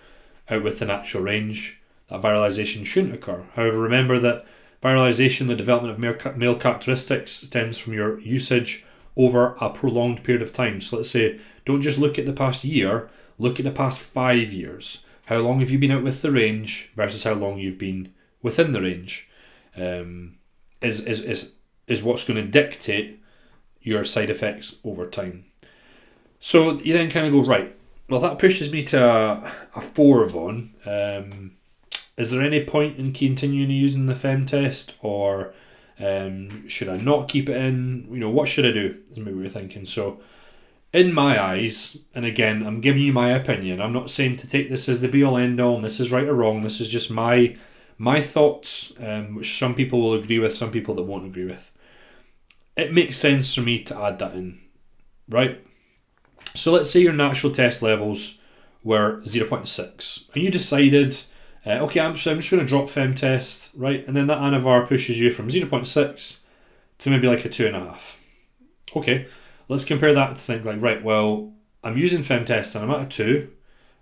out 0.50 0.62
with 0.62 0.78
the 0.78 0.86
natural 0.86 1.22
range, 1.22 1.80
that 2.08 2.22
viralization 2.22 2.84
shouldn't 2.84 3.14
occur. 3.14 3.44
However, 3.54 3.78
remember 3.78 4.18
that 4.18 4.46
Viralization, 4.82 5.48
the 5.48 5.56
development 5.56 5.92
of 6.04 6.36
male 6.36 6.54
characteristics, 6.54 7.32
stems 7.32 7.78
from 7.78 7.94
your 7.94 8.20
usage 8.20 8.84
over 9.16 9.56
a 9.60 9.70
prolonged 9.70 10.22
period 10.22 10.42
of 10.42 10.52
time. 10.52 10.80
So 10.80 10.98
let's 10.98 11.10
say, 11.10 11.40
don't 11.64 11.82
just 11.82 11.98
look 11.98 12.18
at 12.18 12.26
the 12.26 12.32
past 12.32 12.64
year, 12.64 13.10
look 13.38 13.58
at 13.58 13.64
the 13.64 13.72
past 13.72 14.00
five 14.00 14.52
years. 14.52 15.04
How 15.26 15.38
long 15.38 15.58
have 15.60 15.70
you 15.70 15.78
been 15.78 15.90
out 15.90 16.04
with 16.04 16.22
the 16.22 16.30
range 16.30 16.92
versus 16.94 17.24
how 17.24 17.34
long 17.34 17.58
you've 17.58 17.78
been 17.78 18.14
within 18.40 18.70
the 18.70 18.80
range? 18.80 19.28
Um, 19.76 20.38
is, 20.80 21.04
is, 21.04 21.22
is, 21.22 21.54
is 21.88 22.02
what's 22.04 22.24
going 22.24 22.40
to 22.42 22.50
dictate 22.50 23.20
your 23.80 24.04
side 24.04 24.30
effects 24.30 24.78
over 24.84 25.08
time. 25.08 25.46
So 26.40 26.78
you 26.78 26.92
then 26.92 27.10
kind 27.10 27.26
of 27.26 27.32
go, 27.32 27.40
right, 27.40 27.74
well, 28.08 28.20
that 28.20 28.38
pushes 28.38 28.72
me 28.72 28.82
to 28.84 29.04
a, 29.04 29.52
a 29.76 29.80
four, 29.80 30.26
Vaughn. 30.26 30.74
Um, 30.86 31.52
is 32.16 32.30
there 32.30 32.42
any 32.42 32.64
point 32.64 32.98
in 32.98 33.12
continuing 33.12 33.70
using 33.70 34.06
the 34.06 34.14
fem 34.14 34.44
test 34.44 34.96
or 35.02 35.54
um, 36.00 36.68
should 36.68 36.88
I 36.88 36.96
not 36.96 37.28
keep 37.28 37.48
it 37.48 37.56
in? 37.56 38.08
You 38.10 38.18
know, 38.18 38.30
what 38.30 38.48
should 38.48 38.66
I 38.66 38.72
do? 38.72 38.96
Is 39.10 39.18
maybe 39.18 39.36
we're 39.36 39.48
thinking. 39.48 39.84
So, 39.84 40.20
in 40.92 41.12
my 41.12 41.42
eyes, 41.42 41.98
and 42.14 42.24
again, 42.24 42.66
I'm 42.66 42.80
giving 42.80 43.02
you 43.02 43.12
my 43.12 43.30
opinion. 43.30 43.80
I'm 43.80 43.92
not 43.92 44.10
saying 44.10 44.36
to 44.36 44.48
take 44.48 44.70
this 44.70 44.88
as 44.88 45.00
the 45.00 45.08
be 45.08 45.22
all 45.22 45.36
end 45.36 45.60
all, 45.60 45.74
and 45.74 45.84
this 45.84 46.00
is 46.00 46.12
right 46.12 46.26
or 46.26 46.34
wrong. 46.34 46.62
This 46.62 46.80
is 46.80 46.88
just 46.88 47.10
my 47.10 47.56
my 47.98 48.20
thoughts, 48.20 48.92
um, 49.00 49.34
which 49.34 49.58
some 49.58 49.74
people 49.74 50.00
will 50.00 50.14
agree 50.14 50.38
with, 50.38 50.56
some 50.56 50.70
people 50.70 50.94
that 50.94 51.02
won't 51.02 51.26
agree 51.26 51.44
with. 51.44 51.72
It 52.76 52.92
makes 52.92 53.18
sense 53.18 53.52
for 53.52 53.60
me 53.60 53.80
to 53.84 54.00
add 54.00 54.20
that 54.20 54.34
in, 54.34 54.60
right? 55.28 55.64
So 56.58 56.72
let's 56.72 56.90
say 56.90 57.00
your 57.00 57.12
natural 57.12 57.52
test 57.52 57.82
levels 57.82 58.40
were 58.82 59.20
0.6, 59.22 60.34
and 60.34 60.42
you 60.42 60.50
decided 60.50 61.16
uh, 61.66 61.80
okay, 61.80 62.00
I'm, 62.00 62.16
so 62.16 62.30
I'm 62.30 62.38
just 62.38 62.50
going 62.50 62.64
to 62.64 62.68
drop 62.68 62.86
FemTest, 62.86 63.72
right? 63.76 64.06
And 64.06 64.16
then 64.16 64.26
that 64.28 64.38
Anavar 64.38 64.86
pushes 64.88 65.20
you 65.20 65.30
from 65.30 65.48
0.6 65.48 66.42
to 66.98 67.10
maybe 67.10 67.28
like 67.28 67.44
a 67.44 67.48
2.5. 67.48 68.16
Okay, 68.96 69.26
let's 69.68 69.84
compare 69.84 70.14
that 70.14 70.30
to 70.30 70.34
think 70.36 70.64
like, 70.64 70.80
right, 70.80 71.02
well, 71.02 71.52
I'm 71.84 71.98
using 71.98 72.22
FemTest 72.22 72.74
and 72.74 72.84
I'm 72.84 72.98
at 72.98 73.06
a 73.06 73.08
2, 73.08 73.50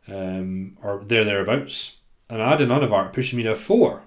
um, 0.08 0.78
or 0.82 1.02
there, 1.04 1.24
thereabouts, 1.24 2.00
and 2.30 2.40
I 2.40 2.52
add 2.52 2.60
an 2.60 2.68
Anavar, 2.68 3.08
it 3.08 3.12
pushes 3.12 3.36
me 3.36 3.42
to 3.44 3.52
a 3.52 3.56
4. 3.56 4.02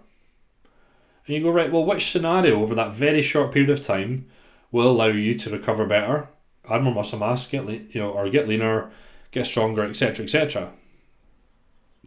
And 1.28 1.36
you 1.36 1.44
go, 1.44 1.52
right, 1.52 1.72
well, 1.72 1.86
which 1.86 2.12
scenario 2.12 2.62
over 2.62 2.76
that 2.76 2.94
very 2.94 3.22
short 3.22 3.52
period 3.52 3.70
of 3.70 3.84
time 3.84 4.28
will 4.72 4.90
allow 4.90 5.08
you 5.08 5.36
to 5.36 5.50
recover 5.50 5.86
better, 5.86 6.30
add 6.67 6.84
more 6.84 6.93
muscle 6.93 7.19
mass, 7.19 7.48
get 7.48 7.65
le- 7.65 7.74
you 7.74 8.02
know, 8.02 8.12
or 8.12 8.30
get 8.30 8.48
leaner, 8.48 8.89
get 9.32 9.45
stronger, 9.45 9.84
etc., 9.84 10.26
etc 10.26 10.72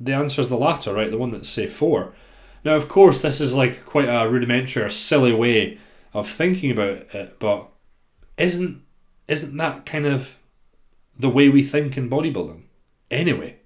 the 0.04 0.12
answer 0.12 0.40
is 0.40 0.48
the 0.48 0.56
latter, 0.56 0.92
right? 0.94 1.10
The 1.10 1.18
one 1.18 1.30
that's 1.30 1.48
say 1.48 1.66
four. 1.66 2.14
Now, 2.64 2.74
of 2.74 2.88
course, 2.88 3.22
this 3.22 3.40
is 3.40 3.56
like 3.56 3.84
quite 3.84 4.08
a 4.08 4.28
rudimentary 4.28 4.82
or 4.82 4.88
silly 4.88 5.32
way 5.32 5.78
of 6.14 6.28
thinking 6.28 6.70
about 6.70 7.14
it, 7.14 7.38
but 7.38 7.68
isn't 8.36 8.82
isn't 9.28 9.56
that 9.56 9.86
kind 9.86 10.06
of 10.06 10.36
the 11.18 11.28
way 11.28 11.48
we 11.48 11.62
think 11.62 11.96
in 11.96 12.10
bodybuilding? 12.10 12.62
Anyway, 13.10 13.58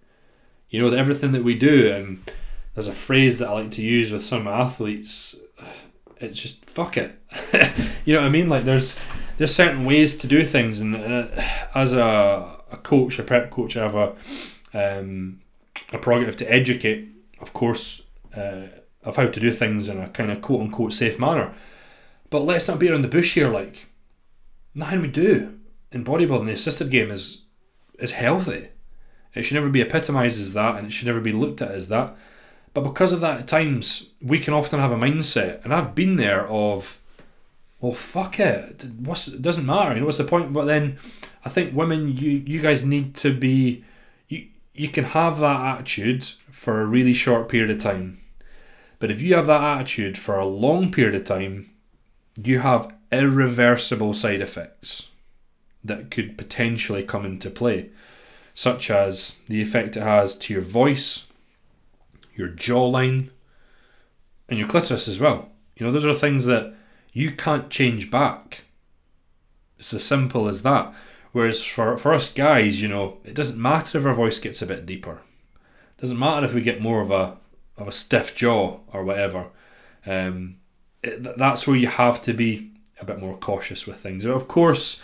you 0.69 0.81
know 0.81 0.95
everything 0.95 1.33
that 1.33 1.45
we 1.45 1.55
do, 1.55 1.91
and 1.91 2.31
there's 2.75 2.89
a 2.89 2.95
phrase 2.95 3.39
that 3.39 3.49
I 3.49 3.53
like 3.53 3.71
to 3.73 3.83
use 3.83 4.13
with 4.13 4.25
some 4.25 4.47
athletes. 4.47 5.37
It's 6.19 6.41
just 6.41 6.65
fuck 6.65 6.97
it. 6.97 7.21
you 8.05 8.15
know 8.15 8.21
what 8.21 8.29
I 8.29 8.31
mean? 8.31 8.49
Like 8.49 8.65
there's 8.65 8.99
there's 9.37 9.55
certain 9.55 9.85
ways 9.85 10.17
to 10.19 10.27
do 10.27 10.45
things, 10.45 10.81
and 10.81 10.97
uh, 10.97 11.27
as 11.75 11.93
a, 11.93 12.57
a 12.71 12.77
coach, 12.79 13.19
a 13.19 13.23
prep 13.23 13.51
coach, 13.51 13.77
I 13.77 13.83
have 13.83 13.95
a 13.95 14.15
um, 14.75 15.41
a 15.93 15.99
prerogative 15.99 16.37
to 16.37 16.53
educate, 16.53 17.09
of 17.41 17.53
course, 17.53 18.03
uh, 18.37 18.67
of 19.03 19.17
how 19.17 19.27
to 19.27 19.41
do 19.41 19.53
things 19.53 19.89
in 19.89 19.99
a 19.99 20.09
kind 20.09 20.31
of 20.31 20.43
quote 20.43 20.61
unquote 20.61 20.93
safe 20.93 21.19
manner. 21.19 21.55
But 22.31 22.41
let's 22.41 22.69
not 22.69 22.79
be 22.79 22.89
around 22.89 23.03
the 23.03 23.09
bush 23.09 23.35
here. 23.35 23.49
Like 23.49 23.87
nothing 24.75 25.01
we 25.01 25.09
do 25.09 25.59
in 25.93 26.05
bodybuilding, 26.05 26.47
the 26.47 26.53
assisted 26.53 26.91
game 26.91 27.11
is 27.11 27.45
is 27.99 28.13
healthy. 28.13 28.69
It 29.35 29.43
should 29.43 29.55
never 29.55 29.69
be 29.69 29.83
epitomised 29.83 30.41
as 30.41 30.55
that, 30.55 30.77
and 30.77 30.87
it 30.87 30.91
should 30.91 31.07
never 31.07 31.21
be 31.21 31.33
looked 31.33 31.61
at 31.61 31.71
as 31.71 31.89
that. 31.89 32.17
But 32.73 32.85
because 32.85 33.13
of 33.13 33.21
that, 33.21 33.41
at 33.41 33.49
times 33.49 34.11
we 34.21 34.39
can 34.39 34.55
often 34.55 34.81
have 34.81 34.93
a 34.93 34.97
mindset, 34.97 35.63
and 35.65 35.73
I've 35.73 35.95
been 35.95 36.17
there 36.17 36.47
of, 36.49 37.01
well, 37.81 37.93
fuck 37.93 38.41
it, 38.41 38.85
what's 38.99 39.29
it 39.29 39.43
doesn't 39.43 39.67
matter. 39.67 39.95
You 39.95 40.01
know 40.01 40.07
what's 40.07 40.19
the 40.19 40.25
point? 40.25 40.53
But 40.53 40.65
then, 40.65 40.99
I 41.45 41.49
think 41.49 41.75
women, 41.75 42.09
you 42.09 42.31
you 42.31 42.61
guys 42.61 42.85
need 42.85 43.15
to 43.17 43.33
be 43.33 43.85
you 44.77 44.89
can 44.89 45.05
have 45.05 45.39
that 45.41 45.61
attitude 45.61 46.23
for 46.25 46.81
a 46.81 46.87
really 46.87 47.15
short 47.15 47.49
period 47.49 47.71
of 47.71 47.83
time. 47.83 48.21
But 48.99 49.11
if 49.11 49.23
you 49.23 49.35
have 49.35 49.47
that 49.47 49.63
attitude 49.63 50.19
for 50.19 50.39
a 50.39 50.47
long 50.47 50.93
period 50.93 51.15
of 51.15 51.25
time, 51.25 51.71
you 52.43 52.61
have 52.61 52.95
irreversible 53.11 54.13
side 54.13 54.43
effects 54.43 55.11
that 55.83 56.11
could 56.11 56.37
potentially 56.37 57.03
come 57.03 57.25
into 57.25 57.49
play, 57.49 57.91
such 58.53 58.91
as 58.91 59.41
the 59.49 59.63
effect 59.63 59.97
it 59.97 60.03
has 60.03 60.37
to 60.37 60.53
your 60.53 60.63
voice, 60.63 61.33
your 62.35 62.49
jawline, 62.49 63.31
and 64.49 64.59
your 64.59 64.69
clitoris 64.69 65.09
as 65.09 65.21
well. 65.21 65.51
You 65.77 65.87
know, 65.87 65.93
those 65.93 66.05
are 66.05 66.15
things 66.15 66.45
that 66.47 66.75
you 67.17 67.31
can't 67.31 67.71
change 67.71 68.11
back. 68.11 68.65
It's 69.79 69.95
as 69.95 70.05
simple 70.05 70.49
as 70.49 70.63
that. 70.65 70.93
Whereas 71.33 71.65
for, 71.65 71.97
for 71.97 72.13
us 72.13 72.31
guys, 72.31 72.83
you 72.83 72.89
know, 72.89 73.17
it 73.25 73.35
doesn't 73.35 73.59
matter 73.59 73.97
if 73.97 74.05
our 74.05 74.13
voice 74.13 74.39
gets 74.39 74.61
a 74.61 74.67
bit 74.67 74.85
deeper. 74.85 75.23
It 75.97 76.03
doesn't 76.03 76.19
matter 76.19 76.45
if 76.45 76.53
we 76.53 76.61
get 76.61 76.83
more 76.83 77.01
of 77.01 77.11
a 77.11 77.39
of 77.79 77.89
a 77.89 77.93
stiff 77.93 78.35
jaw 78.37 78.81
or 78.93 79.03
whatever. 79.03 79.47
Um, 80.05 80.57
it, 81.03 81.39
that's 81.39 81.67
where 81.67 81.79
you 81.79 81.87
have 81.87 82.21
to 82.21 82.35
be 82.35 82.73
a 83.01 83.07
bit 83.07 83.19
more 83.19 83.39
cautious 83.39 83.87
with 83.87 83.97
things. 83.97 84.27
Of 84.27 84.47
course, 84.47 85.03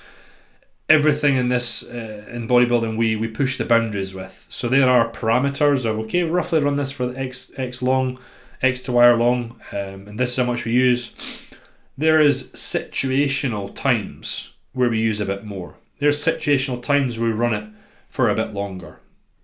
everything 0.91 1.37
in 1.37 1.49
this 1.49 1.83
uh, 1.83 2.27
in 2.29 2.47
bodybuilding 2.47 2.99
we 2.99 3.17
we 3.17 3.29
push 3.29 3.57
the 3.57 3.65
boundaries 3.65 4.15
with. 4.15 4.47
So 4.51 4.69
there 4.69 4.91
are 4.91 5.11
parameters 5.11 5.87
of 5.87 5.99
okay, 6.01 6.25
roughly 6.25 6.61
run 6.61 6.77
this 6.77 6.93
for 6.93 7.17
x 7.17 7.53
x 7.57 7.81
long, 7.81 8.19
x 8.61 8.83
to 8.83 8.93
y 8.93 9.11
long, 9.13 9.59
um, 9.73 10.09
and 10.09 10.21
this 10.21 10.33
is 10.33 10.37
how 10.37 10.45
much 10.45 10.67
we 10.67 10.73
use. 10.73 11.49
There 11.97 12.21
is 12.21 12.51
situational 12.53 13.75
times 13.75 14.55
where 14.73 14.89
we 14.89 14.99
use 14.99 15.21
a 15.21 15.27
bit 15.27 15.45
more. 15.45 15.77
There's 15.99 16.25
situational 16.25 16.83
times 16.83 17.19
where 17.19 17.29
we 17.29 17.35
run 17.35 17.55
it 17.55 17.69
for 18.09 18.29
a 18.29 18.35
bit 18.35 18.55
longer. 18.55 19.01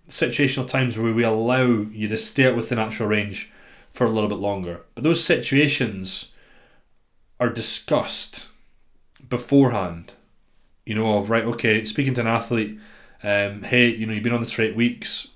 Situational 0.09 0.67
times 0.67 0.97
where 0.97 1.13
we 1.13 1.23
allow 1.23 1.65
you 1.65 2.07
to 2.07 2.17
stay 2.17 2.47
out 2.47 2.55
with 2.55 2.69
the 2.69 2.75
natural 2.75 3.07
range 3.07 3.51
for 3.91 4.05
a 4.05 4.09
little 4.09 4.29
bit 4.29 4.39
longer. 4.39 4.81
But 4.95 5.03
those 5.03 5.23
situations 5.23 6.33
are 7.39 7.49
discussed 7.49 8.47
beforehand. 9.27 10.13
You 10.85 10.95
know, 10.95 11.17
of 11.17 11.29
right, 11.29 11.43
okay, 11.45 11.85
speaking 11.85 12.15
to 12.15 12.21
an 12.21 12.27
athlete, 12.27 12.79
um, 13.21 13.63
hey, 13.63 13.89
you 13.89 14.07
know, 14.07 14.13
you've 14.13 14.23
been 14.23 14.33
on 14.33 14.39
this 14.39 14.51
for 14.51 14.63
eight 14.63 14.75
weeks, 14.75 15.35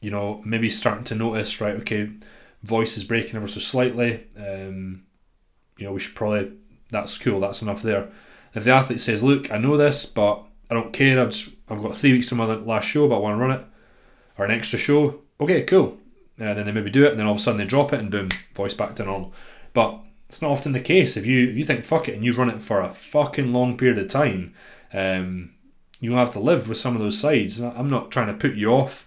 you 0.00 0.10
know, 0.10 0.40
maybe 0.44 0.70
starting 0.70 1.04
to 1.04 1.14
notice, 1.16 1.60
right, 1.60 1.74
okay, 1.76 2.10
voice 2.62 2.96
is 2.96 3.02
breaking 3.02 3.36
ever 3.36 3.48
so 3.48 3.58
slightly. 3.58 4.24
Um, 4.36 5.02
you 5.76 5.86
know, 5.86 5.92
we 5.92 6.00
should 6.00 6.14
probably 6.14 6.52
that's 6.90 7.18
cool, 7.18 7.40
that's 7.40 7.62
enough 7.62 7.82
there. 7.82 8.08
If 8.54 8.64
the 8.64 8.70
athlete 8.70 9.00
says, 9.00 9.24
Look, 9.24 9.50
I 9.52 9.58
know 9.58 9.76
this, 9.76 10.06
but 10.06 10.44
I 10.70 10.74
don't 10.74 10.92
care. 10.92 11.20
I've 11.20 11.30
just, 11.30 11.56
I've 11.68 11.82
got 11.82 11.96
three 11.96 12.12
weeks 12.12 12.28
to 12.28 12.34
my 12.34 12.44
last 12.44 12.86
show, 12.86 13.08
but 13.08 13.16
I 13.16 13.20
want 13.20 13.34
to 13.36 13.40
run 13.40 13.58
it, 13.58 13.64
or 14.38 14.44
an 14.44 14.50
extra 14.50 14.78
show. 14.78 15.20
Okay, 15.40 15.62
cool. 15.62 15.98
And 16.38 16.58
then 16.58 16.66
they 16.66 16.72
maybe 16.72 16.90
do 16.90 17.04
it, 17.04 17.10
and 17.10 17.18
then 17.18 17.26
all 17.26 17.34
of 17.34 17.38
a 17.38 17.42
sudden 17.42 17.58
they 17.58 17.64
drop 17.64 17.92
it, 17.92 18.00
and 18.00 18.10
boom, 18.10 18.28
voice 18.54 18.74
back 18.74 18.94
to 18.96 19.04
normal. 19.04 19.32
But 19.72 20.00
it's 20.28 20.40
not 20.40 20.50
often 20.50 20.72
the 20.72 20.80
case. 20.80 21.16
If 21.16 21.26
you 21.26 21.48
if 21.50 21.56
you 21.56 21.64
think 21.64 21.84
fuck 21.84 22.08
it 22.08 22.14
and 22.14 22.24
you 22.24 22.34
run 22.34 22.50
it 22.50 22.62
for 22.62 22.80
a 22.80 22.88
fucking 22.88 23.52
long 23.52 23.76
period 23.76 23.98
of 23.98 24.08
time, 24.08 24.54
um, 24.92 25.52
you'll 26.00 26.18
have 26.18 26.32
to 26.32 26.40
live 26.40 26.68
with 26.68 26.78
some 26.78 26.96
of 26.96 27.02
those 27.02 27.18
sides. 27.18 27.60
I'm 27.60 27.90
not 27.90 28.10
trying 28.10 28.28
to 28.28 28.34
put 28.34 28.56
you 28.56 28.70
off 28.70 29.06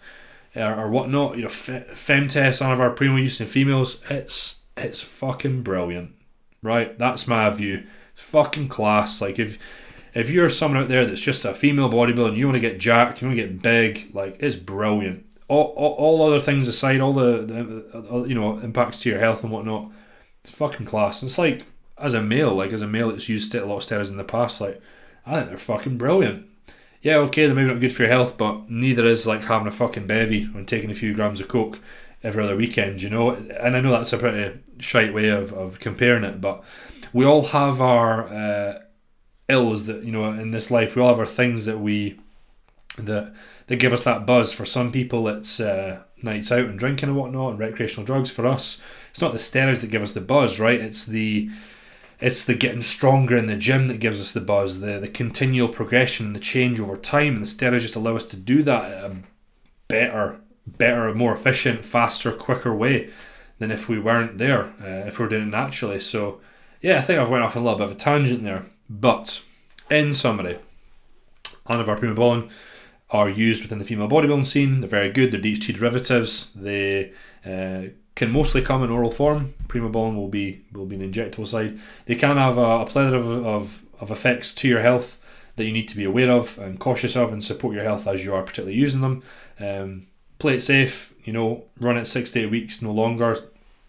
or, 0.56 0.76
or 0.76 0.90
whatnot. 0.90 1.38
You 1.38 1.44
know, 1.44 1.50
femtest, 1.50 2.56
some 2.56 2.72
of 2.72 2.80
our 2.80 2.92
primo 2.92 3.18
use 3.18 3.42
in 3.42 3.48
females, 3.48 4.04
it's 4.10 4.64
it's 4.76 5.02
fucking 5.02 5.64
brilliant, 5.64 6.14
right? 6.62 6.98
That's 6.98 7.28
my 7.28 7.50
view. 7.50 7.86
It's 8.14 8.22
fucking 8.22 8.70
class. 8.70 9.22
Like 9.22 9.40
if 9.40 9.58
if 10.14 10.30
you're 10.30 10.50
someone 10.50 10.82
out 10.82 10.90
there 10.90 11.06
that's 11.06 11.22
just 11.22 11.46
a 11.46 11.54
female 11.54 11.90
bodybuilder 11.90 12.30
and 12.30 12.38
you 12.38 12.48
want 12.48 12.56
to 12.56 12.62
get 12.62 12.80
jacked, 12.80 13.22
you 13.22 13.28
want 13.28 13.38
to 13.38 13.44
get 13.44 13.62
big, 13.62 14.10
like 14.14 14.38
it's 14.40 14.56
brilliant. 14.56 15.26
All, 15.48 15.74
all, 15.78 15.94
all 15.94 16.28
other 16.28 16.40
things 16.42 16.68
aside, 16.68 17.00
all 17.00 17.14
the, 17.14 17.44
the, 17.44 18.12
uh, 18.12 18.24
you 18.24 18.36
know 18.36 18.58
impacts 18.60 19.00
to 19.02 19.10
your 19.10 19.20
health 19.20 19.44
and 19.44 19.52
whatnot, 19.52 19.92
it's 20.44 20.52
fucking 20.52 20.86
class. 20.86 21.22
And 21.22 21.30
it's 21.30 21.38
like 21.38 21.66
as 21.98 22.14
a 22.14 22.22
male, 22.22 22.54
like 22.54 22.72
as 22.72 22.82
a 22.82 22.88
male 22.88 23.10
that's 23.10 23.30
used 23.30 23.54
a 23.56 23.66
lot 23.66 23.78
of 23.78 23.84
steroids 23.84 24.12
in 24.12 24.18
the 24.18 24.24
past, 24.24 24.60
like 24.60 24.82
I 25.26 25.36
think 25.36 25.50
they're 25.50 25.58
fucking 25.58 25.98
brilliant. 25.98 26.48
Yeah, 27.02 27.18
okay, 27.18 27.46
they're 27.46 27.56
maybe 27.56 27.70
not 27.70 27.80
good 27.80 27.94
for 27.94 28.04
your 28.04 28.12
health, 28.12 28.38
but 28.38 28.70
neither 28.70 29.06
is 29.06 29.28
like 29.28 29.44
having 29.44 29.68
a 29.68 29.72
fucking 29.72 30.08
bevy 30.08 30.44
and 30.44 30.68
taking 30.68 30.90
a 30.90 30.96
few 30.96 31.14
grams 31.14 31.40
of 31.40 31.48
coke 31.48 31.80
every 32.28 32.44
other 32.44 32.56
weekend, 32.56 33.02
you 33.02 33.10
know. 33.10 33.32
And 33.32 33.76
I 33.76 33.82
know 33.82 33.92
that's 33.92 34.14
a 34.14 34.18
pretty 34.18 34.60
shite 34.80 35.14
way 35.14 35.30
of, 35.30 35.54
of 35.54 35.80
comparing 35.80 36.24
it, 36.24 36.42
but 36.42 36.64
we 37.14 37.26
all 37.26 37.44
have 37.46 37.82
our 37.82 38.28
uh, 38.28 38.80
ills 39.48 39.86
that 39.86 40.04
you 40.04 40.12
know 40.12 40.26
in 40.32 40.52
this 40.52 40.70
life. 40.70 40.96
We 40.96 41.02
all 41.02 41.10
have 41.10 41.20
our 41.20 41.26
things 41.26 41.66
that 41.66 41.80
we 41.80 42.20
that 42.98 43.34
that 43.68 43.80
give 43.80 43.94
us 43.94 44.04
that 44.04 44.26
buzz. 44.26 44.52
For 44.52 44.66
some 44.66 44.92
people, 44.92 45.28
it's 45.28 45.60
uh, 45.60 46.04
nights 46.22 46.52
out 46.52 46.66
and 46.66 46.78
drinking 46.78 47.10
and 47.10 47.18
whatnot, 47.18 47.52
and 47.52 47.60
recreational 47.60 48.06
drugs. 48.06 48.30
For 48.30 48.46
us, 48.46 48.82
it's 49.10 49.22
not 49.22 49.32
the 49.32 49.38
steroids 49.38 49.82
that 49.82 49.92
give 49.92 50.04
us 50.04 50.12
the 50.12 50.22
buzz, 50.22 50.60
right? 50.60 50.80
It's 50.80 51.06
the 51.06 51.50
it's 52.20 52.44
the 52.44 52.56
getting 52.56 52.82
stronger 52.82 53.38
in 53.38 53.46
the 53.46 53.56
gym 53.56 53.88
that 53.88 54.00
gives 54.00 54.20
us 54.20 54.32
the 54.32 54.42
buzz, 54.42 54.82
the 54.82 55.00
the 55.00 55.08
continual 55.08 55.70
progression, 55.70 56.28
and 56.28 56.36
the 56.36 56.42
change 56.42 56.80
over 56.80 56.98
time, 56.98 57.36
and 57.36 57.44
the 57.44 57.48
steroids 57.48 57.82
just 57.82 57.96
allow 57.96 58.16
us 58.16 58.26
to 58.26 58.38
do 58.38 58.64
that 58.64 58.92
at 58.92 59.12
a 59.12 59.16
better, 59.88 60.42
better, 60.68 61.14
more 61.14 61.34
efficient, 61.34 61.86
faster, 61.86 62.32
quicker 62.32 62.76
way 62.76 63.10
than 63.60 63.72
if 63.72 63.90
we 63.90 64.00
weren't 64.00 64.38
there, 64.38 64.66
uh, 64.82 65.08
if 65.08 65.18
we 65.18 65.26
are 65.26 65.30
doing 65.30 65.48
it 65.48 65.52
naturally. 65.52 66.00
So 66.00 66.40
yeah, 66.82 66.98
I 66.98 67.02
think 67.02 67.20
I've 67.20 67.30
went 67.30 67.44
off 67.44 67.56
a 67.56 67.60
little 67.60 67.78
bit 67.78 67.86
of 67.86 67.92
a 67.92 67.96
tangent 67.96 68.44
there. 68.44 68.66
But 68.90 69.44
in 69.90 70.14
summary, 70.14 70.60
Anavar 71.66 72.00
Primobolan 72.00 72.50
are 73.10 73.30
used 73.30 73.62
within 73.64 73.80
the 73.80 73.86
female 73.86 74.10
bodybuilding 74.10 74.46
scene. 74.46 74.82
They're 74.82 74.90
very 74.90 75.10
good. 75.10 75.32
They're 75.32 75.42
DHT 75.42 75.76
derivatives. 75.76 76.52
They 76.54 77.14
uh, 77.46 77.94
can 78.16 78.32
mostly 78.32 78.62
come 78.62 78.84
in 78.84 78.90
oral 78.90 79.12
form. 79.12 79.54
Primobolan 79.68 80.16
will 80.16 80.28
be 80.28 80.66
will 80.72 80.86
be 80.86 80.98
the 80.98 81.10
injectable 81.10 81.48
side. 81.48 81.80
They 82.06 82.16
can 82.16 82.38
have 82.38 82.58
a, 82.58 82.82
a 82.82 82.86
plethora 82.86 83.20
of, 83.20 83.46
of, 83.46 83.86
of 84.00 84.12
effects 84.12 84.54
to 84.56 84.68
your 84.68 84.82
health 84.82 85.22
that 85.56 85.66
you 85.66 85.72
need 85.72 85.88
to 85.88 85.98
be 85.98 86.04
aware 86.04 86.32
of 86.32 86.58
and 86.60 86.80
cautious 86.80 87.16
of 87.16 87.32
and 87.32 87.44
support 87.44 87.74
your 87.74 87.84
health 87.84 88.08
as 88.08 88.24
you 88.24 88.34
are 88.34 88.44
particularly 88.44 88.78
using 88.78 89.02
them. 89.02 89.24
Um, 89.60 90.08
play 90.40 90.56
it 90.56 90.62
safe, 90.62 91.14
you 91.24 91.34
know, 91.34 91.66
run 91.80 91.98
it 91.98 92.06
six 92.06 92.32
to 92.32 92.42
eight 92.42 92.52
weeks, 92.52 92.82
no 92.82 92.92
longer. 92.92 93.38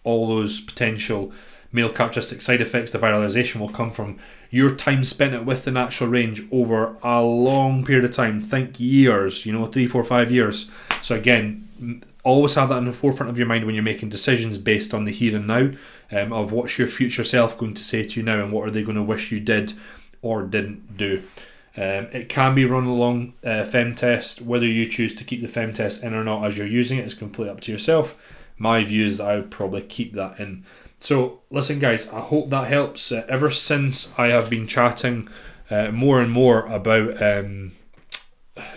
All 0.03 0.27
those 0.27 0.61
potential 0.61 1.31
male 1.71 1.89
characteristic 1.89 2.41
side 2.41 2.61
effects, 2.61 2.91
the 2.91 2.99
viralization 2.99 3.59
will 3.59 3.69
come 3.69 3.91
from 3.91 4.17
your 4.49 4.73
time 4.73 5.03
spent 5.03 5.35
it 5.35 5.45
with 5.45 5.65
the 5.65 5.71
natural 5.71 6.09
range 6.09 6.41
over 6.51 6.97
a 7.03 7.21
long 7.21 7.85
period 7.85 8.05
of 8.05 8.11
time. 8.11 8.41
Think 8.41 8.79
years, 8.79 9.45
you 9.45 9.53
know, 9.53 9.65
three, 9.65 9.85
four, 9.85 10.03
five 10.03 10.31
years. 10.31 10.69
So 11.01 11.15
again, 11.15 12.03
always 12.23 12.55
have 12.55 12.69
that 12.69 12.77
in 12.77 12.85
the 12.85 12.91
forefront 12.91 13.29
of 13.29 13.37
your 13.37 13.47
mind 13.47 13.65
when 13.65 13.75
you're 13.75 13.83
making 13.83 14.09
decisions 14.09 14.57
based 14.57 14.93
on 14.93 15.05
the 15.05 15.11
here 15.11 15.35
and 15.35 15.47
now 15.47 15.71
um, 16.11 16.33
of 16.33 16.51
what's 16.51 16.77
your 16.77 16.87
future 16.87 17.23
self 17.23 17.57
going 17.57 17.75
to 17.75 17.83
say 17.83 18.03
to 18.05 18.19
you 18.19 18.25
now 18.25 18.41
and 18.41 18.51
what 18.51 18.67
are 18.67 18.71
they 18.71 18.83
going 18.83 18.95
to 18.95 19.03
wish 19.03 19.31
you 19.31 19.39
did 19.39 19.73
or 20.21 20.43
didn't 20.43 20.97
do. 20.97 21.21
Um, 21.77 22.07
it 22.11 22.29
can 22.29 22.55
be 22.55 22.65
run 22.65 22.85
along 22.85 23.33
uh, 23.43 23.63
FemTest. 23.63 24.41
Whether 24.41 24.65
you 24.65 24.87
choose 24.87 25.13
to 25.15 25.23
keep 25.23 25.41
the 25.41 25.47
FemTest 25.47 26.03
in 26.03 26.13
or 26.13 26.23
not 26.23 26.43
as 26.45 26.57
you're 26.57 26.67
using 26.67 26.97
it 26.97 27.05
is 27.05 27.13
completely 27.13 27.51
up 27.51 27.61
to 27.61 27.71
yourself. 27.71 28.15
My 28.57 28.83
view 28.83 29.05
is 29.05 29.19
that 29.19 29.29
I 29.29 29.35
would 29.35 29.51
probably 29.51 29.81
keep 29.81 30.13
that 30.13 30.39
in. 30.39 30.65
So, 30.99 31.39
listen, 31.49 31.79
guys, 31.79 32.11
I 32.11 32.19
hope 32.19 32.49
that 32.49 32.67
helps. 32.67 33.11
Uh, 33.11 33.25
ever 33.29 33.49
since 33.51 34.11
I 34.17 34.27
have 34.27 34.49
been 34.49 34.67
chatting 34.67 35.29
uh, 35.69 35.91
more 35.91 36.21
and 36.21 36.31
more 36.31 36.65
about, 36.65 37.21
um, 37.21 37.71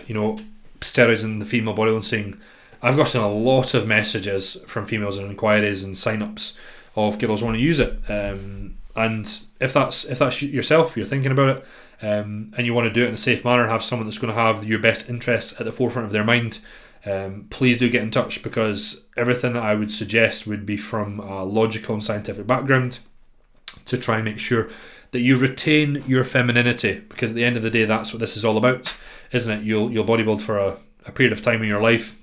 you 0.07 0.13
know, 0.13 0.39
steroids 0.79 1.23
in 1.23 1.39
the 1.39 1.45
female 1.45 1.73
body 1.73 1.93
and 1.93 2.05
scene, 2.05 2.39
I've 2.81 2.95
gotten 2.95 3.21
a 3.21 3.29
lot 3.29 3.73
of 3.73 3.87
messages 3.87 4.63
from 4.67 4.85
females 4.85 5.17
and 5.17 5.29
inquiries 5.29 5.83
and 5.83 5.97
sign-ups 5.97 6.59
of 6.95 7.19
girls 7.19 7.43
want 7.43 7.55
to 7.55 7.61
use 7.61 7.79
it. 7.79 7.99
Um, 8.09 8.75
and 8.95 9.27
if 9.63 9.73
that's 9.73 10.05
if 10.05 10.19
that's 10.19 10.41
yourself, 10.41 10.95
you're 10.97 11.05
thinking 11.05 11.31
about 11.31 11.57
it, 11.57 11.65
um, 12.05 12.53
and 12.57 12.65
you 12.65 12.73
want 12.73 12.87
to 12.87 12.93
do 12.93 13.03
it 13.03 13.09
in 13.09 13.13
a 13.13 13.17
safe 13.17 13.45
manner, 13.45 13.63
and 13.63 13.71
have 13.71 13.83
someone 13.83 14.07
that's 14.07 14.19
going 14.19 14.33
to 14.33 14.39
have 14.39 14.63
your 14.63 14.79
best 14.79 15.09
interests 15.09 15.59
at 15.59 15.65
the 15.65 15.71
forefront 15.71 16.05
of 16.05 16.11
their 16.11 16.23
mind 16.23 16.59
um, 17.05 17.47
please 17.49 17.77
do 17.77 17.89
get 17.89 18.01
in 18.01 18.11
touch 18.11 18.41
because 18.43 19.07
everything 19.17 19.53
that 19.53 19.63
I 19.63 19.75
would 19.75 19.91
suggest 19.91 20.47
would 20.47 20.65
be 20.65 20.77
from 20.77 21.19
a 21.19 21.43
logical 21.43 21.93
and 21.93 22.03
scientific 22.03 22.47
background 22.47 22.99
to 23.85 23.97
try 23.97 24.15
and 24.15 24.25
make 24.25 24.39
sure 24.39 24.69
that 25.11 25.19
you 25.19 25.37
retain 25.37 26.03
your 26.07 26.23
femininity 26.23 27.01
because 27.09 27.31
at 27.31 27.35
the 27.35 27.43
end 27.43 27.57
of 27.57 27.63
the 27.63 27.69
day 27.69 27.85
that's 27.85 28.13
what 28.13 28.19
this 28.19 28.37
is 28.37 28.45
all 28.45 28.57
about 28.57 28.95
isn't 29.31 29.59
it? 29.59 29.63
You'll 29.63 29.91
you'll 29.91 30.05
bodybuild 30.05 30.41
for 30.41 30.57
a, 30.57 30.77
a 31.05 31.11
period 31.11 31.33
of 31.33 31.41
time 31.41 31.61
in 31.61 31.67
your 31.67 31.81
life 31.81 32.19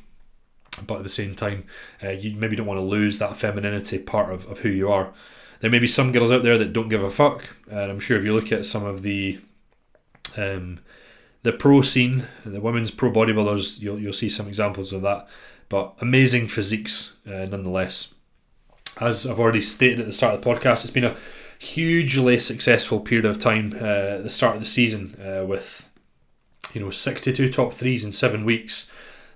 but 0.86 0.98
at 0.98 1.02
the 1.02 1.08
same 1.08 1.34
time 1.34 1.64
uh, 2.02 2.10
you 2.10 2.36
maybe 2.36 2.56
don't 2.56 2.66
want 2.66 2.78
to 2.78 2.84
lose 2.84 3.18
that 3.18 3.36
femininity 3.36 3.98
part 3.98 4.32
of, 4.32 4.46
of 4.46 4.60
who 4.60 4.70
you 4.70 4.90
are 4.90 5.12
there 5.60 5.70
may 5.70 5.78
be 5.78 5.86
some 5.86 6.12
girls 6.12 6.32
out 6.32 6.42
there 6.42 6.58
that 6.58 6.72
don't 6.72 6.88
give 6.88 7.02
a 7.02 7.10
fuck 7.10 7.56
and 7.70 7.90
i'm 7.90 8.00
sure 8.00 8.18
if 8.18 8.24
you 8.24 8.34
look 8.34 8.52
at 8.52 8.66
some 8.66 8.84
of 8.84 9.02
the 9.02 9.38
um, 10.36 10.80
the 11.42 11.52
pro 11.52 11.80
scene, 11.80 12.26
the 12.44 12.60
women's 12.60 12.90
pro 12.90 13.10
bodybuilders, 13.10 13.80
you'll, 13.80 13.98
you'll 13.98 14.12
see 14.12 14.28
some 14.28 14.48
examples 14.48 14.92
of 14.92 15.02
that. 15.02 15.26
But 15.68 15.94
amazing 16.00 16.48
physiques 16.48 17.16
uh, 17.26 17.46
nonetheless. 17.46 18.14
As 19.00 19.26
I've 19.26 19.38
already 19.38 19.62
stated 19.62 20.00
at 20.00 20.06
the 20.06 20.12
start 20.12 20.34
of 20.34 20.42
the 20.42 20.50
podcast, 20.50 20.84
it's 20.84 20.90
been 20.90 21.04
a 21.04 21.16
hugely 21.58 22.40
successful 22.40 23.00
period 23.00 23.24
of 23.24 23.38
time 23.38 23.72
uh, 23.74 24.16
at 24.16 24.24
the 24.24 24.30
start 24.30 24.56
of 24.56 24.60
the 24.60 24.66
season 24.66 25.16
uh, 25.20 25.44
with 25.44 25.88
you 26.72 26.80
know 26.80 26.90
62 26.90 27.50
top 27.50 27.72
threes 27.72 28.04
in 28.04 28.12
seven 28.12 28.44
weeks. 28.44 28.90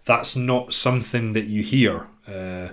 That's 0.05 0.37
not 0.37 0.75
something 0.75 1.33
that 1.33 1.45
you 1.45 1.63
hear 1.63 2.09
uh, 2.29 2.71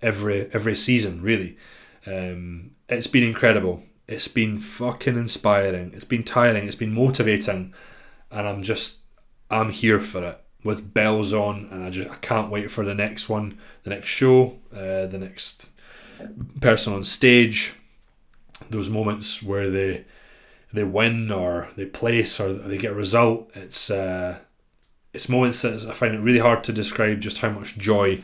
every 0.00 0.48
every 0.52 0.76
season, 0.76 1.20
really. 1.20 1.58
Um, 2.06 2.72
it's 2.88 3.06
been 3.06 3.22
incredible. 3.22 3.82
It's 4.08 4.28
been 4.28 4.58
fucking 4.58 5.16
inspiring. 5.16 5.92
It's 5.94 6.04
been 6.04 6.24
tiring. 6.24 6.66
It's 6.66 6.76
been 6.76 6.94
motivating 6.94 7.72
and 8.32 8.48
I'm 8.48 8.62
just 8.62 9.00
I'm 9.50 9.70
here 9.70 10.00
for 10.00 10.24
it. 10.24 10.38
with 10.64 10.94
bells 10.94 11.32
on, 11.32 11.68
and 11.70 11.84
I 11.84 11.90
just 11.90 12.08
I 12.08 12.16
can't 12.16 12.50
wait 12.50 12.70
for 12.70 12.84
the 12.84 12.94
next 12.94 13.28
one, 13.28 13.58
the 13.82 13.90
next 13.90 14.06
show, 14.06 14.58
uh, 14.72 15.06
the 15.06 15.18
next 15.18 15.70
person 16.60 16.92
on 16.94 17.04
stage. 17.04 17.74
Those 18.70 18.88
moments 18.88 19.42
where 19.42 19.70
they 19.70 20.04
they 20.72 20.84
win 20.84 21.30
or 21.30 21.70
they 21.76 21.86
place 21.86 22.40
or 22.40 22.52
they 22.52 22.78
get 22.78 22.92
a 22.92 22.94
result. 22.94 23.50
It's 23.54 23.90
uh, 23.90 24.38
it's 25.12 25.28
moments 25.28 25.62
that 25.62 25.84
I 25.86 25.92
find 25.92 26.14
it 26.14 26.20
really 26.20 26.38
hard 26.38 26.64
to 26.64 26.72
describe 26.72 27.20
just 27.20 27.38
how 27.38 27.50
much 27.50 27.76
joy 27.76 28.22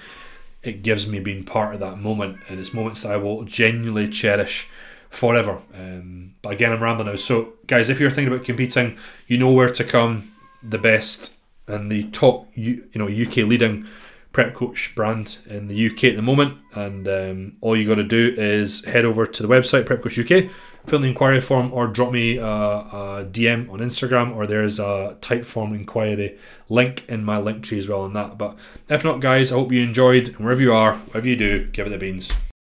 it 0.62 0.82
gives 0.82 1.06
me 1.06 1.20
being 1.20 1.44
part 1.44 1.74
of 1.74 1.80
that 1.80 1.98
moment, 1.98 2.38
and 2.48 2.58
it's 2.58 2.74
moments 2.74 3.02
that 3.02 3.12
I 3.12 3.16
will 3.16 3.44
genuinely 3.44 4.08
cherish 4.08 4.68
forever. 5.10 5.58
Um, 5.74 6.34
but 6.42 6.52
again, 6.52 6.72
I'm 6.72 6.82
rambling 6.82 7.08
now. 7.08 7.16
So, 7.16 7.54
guys, 7.66 7.88
if 7.88 8.00
you're 8.00 8.10
thinking 8.10 8.32
about 8.32 8.44
competing, 8.44 8.98
you 9.26 9.38
know 9.38 9.52
where 9.52 9.70
to 9.70 9.84
come. 9.84 10.32
The 10.62 10.78
best 10.78 11.36
and 11.68 11.92
the 11.92 12.04
top, 12.10 12.48
you 12.54 12.88
know, 12.94 13.06
UK 13.06 13.38
leading 13.38 13.86
prep 14.32 14.54
coach 14.54 14.94
brand 14.94 15.38
in 15.46 15.68
the 15.68 15.86
UK 15.86 16.04
at 16.04 16.16
the 16.16 16.22
moment. 16.22 16.58
And 16.74 17.08
um, 17.08 17.56
all 17.60 17.76
you 17.76 17.88
got 17.88 17.96
to 17.96 18.04
do 18.04 18.34
is 18.36 18.84
head 18.84 19.04
over 19.04 19.26
to 19.26 19.42
the 19.42 19.48
website 19.48 19.86
Prep 19.86 20.02
Coach 20.02 20.18
UK, 20.18 20.50
fill 20.86 21.00
the 21.00 21.08
inquiry 21.08 21.40
form, 21.40 21.72
or 21.72 21.86
drop 21.86 22.12
me 22.12 22.38
a, 22.38 22.44
a 22.44 23.28
DM 23.30 23.70
on 23.70 23.80
Instagram, 23.80 24.34
or 24.34 24.46
there's 24.46 24.78
a 24.78 25.16
Typeform 25.20 25.74
inquiry 25.74 26.38
link 26.68 27.04
in 27.08 27.24
my 27.24 27.38
link 27.38 27.62
tree 27.62 27.78
as 27.78 27.88
well 27.88 28.02
on 28.02 28.12
that. 28.14 28.38
But 28.38 28.56
if 28.88 29.04
not, 29.04 29.20
guys, 29.20 29.52
I 29.52 29.56
hope 29.56 29.72
you 29.72 29.82
enjoyed. 29.82 30.28
And 30.28 30.40
wherever 30.40 30.62
you 30.62 30.72
are, 30.72 30.94
whatever 30.94 31.28
you 31.28 31.36
do, 31.36 31.66
give 31.66 31.86
it 31.86 31.90
the 31.90 31.98
beans. 31.98 32.47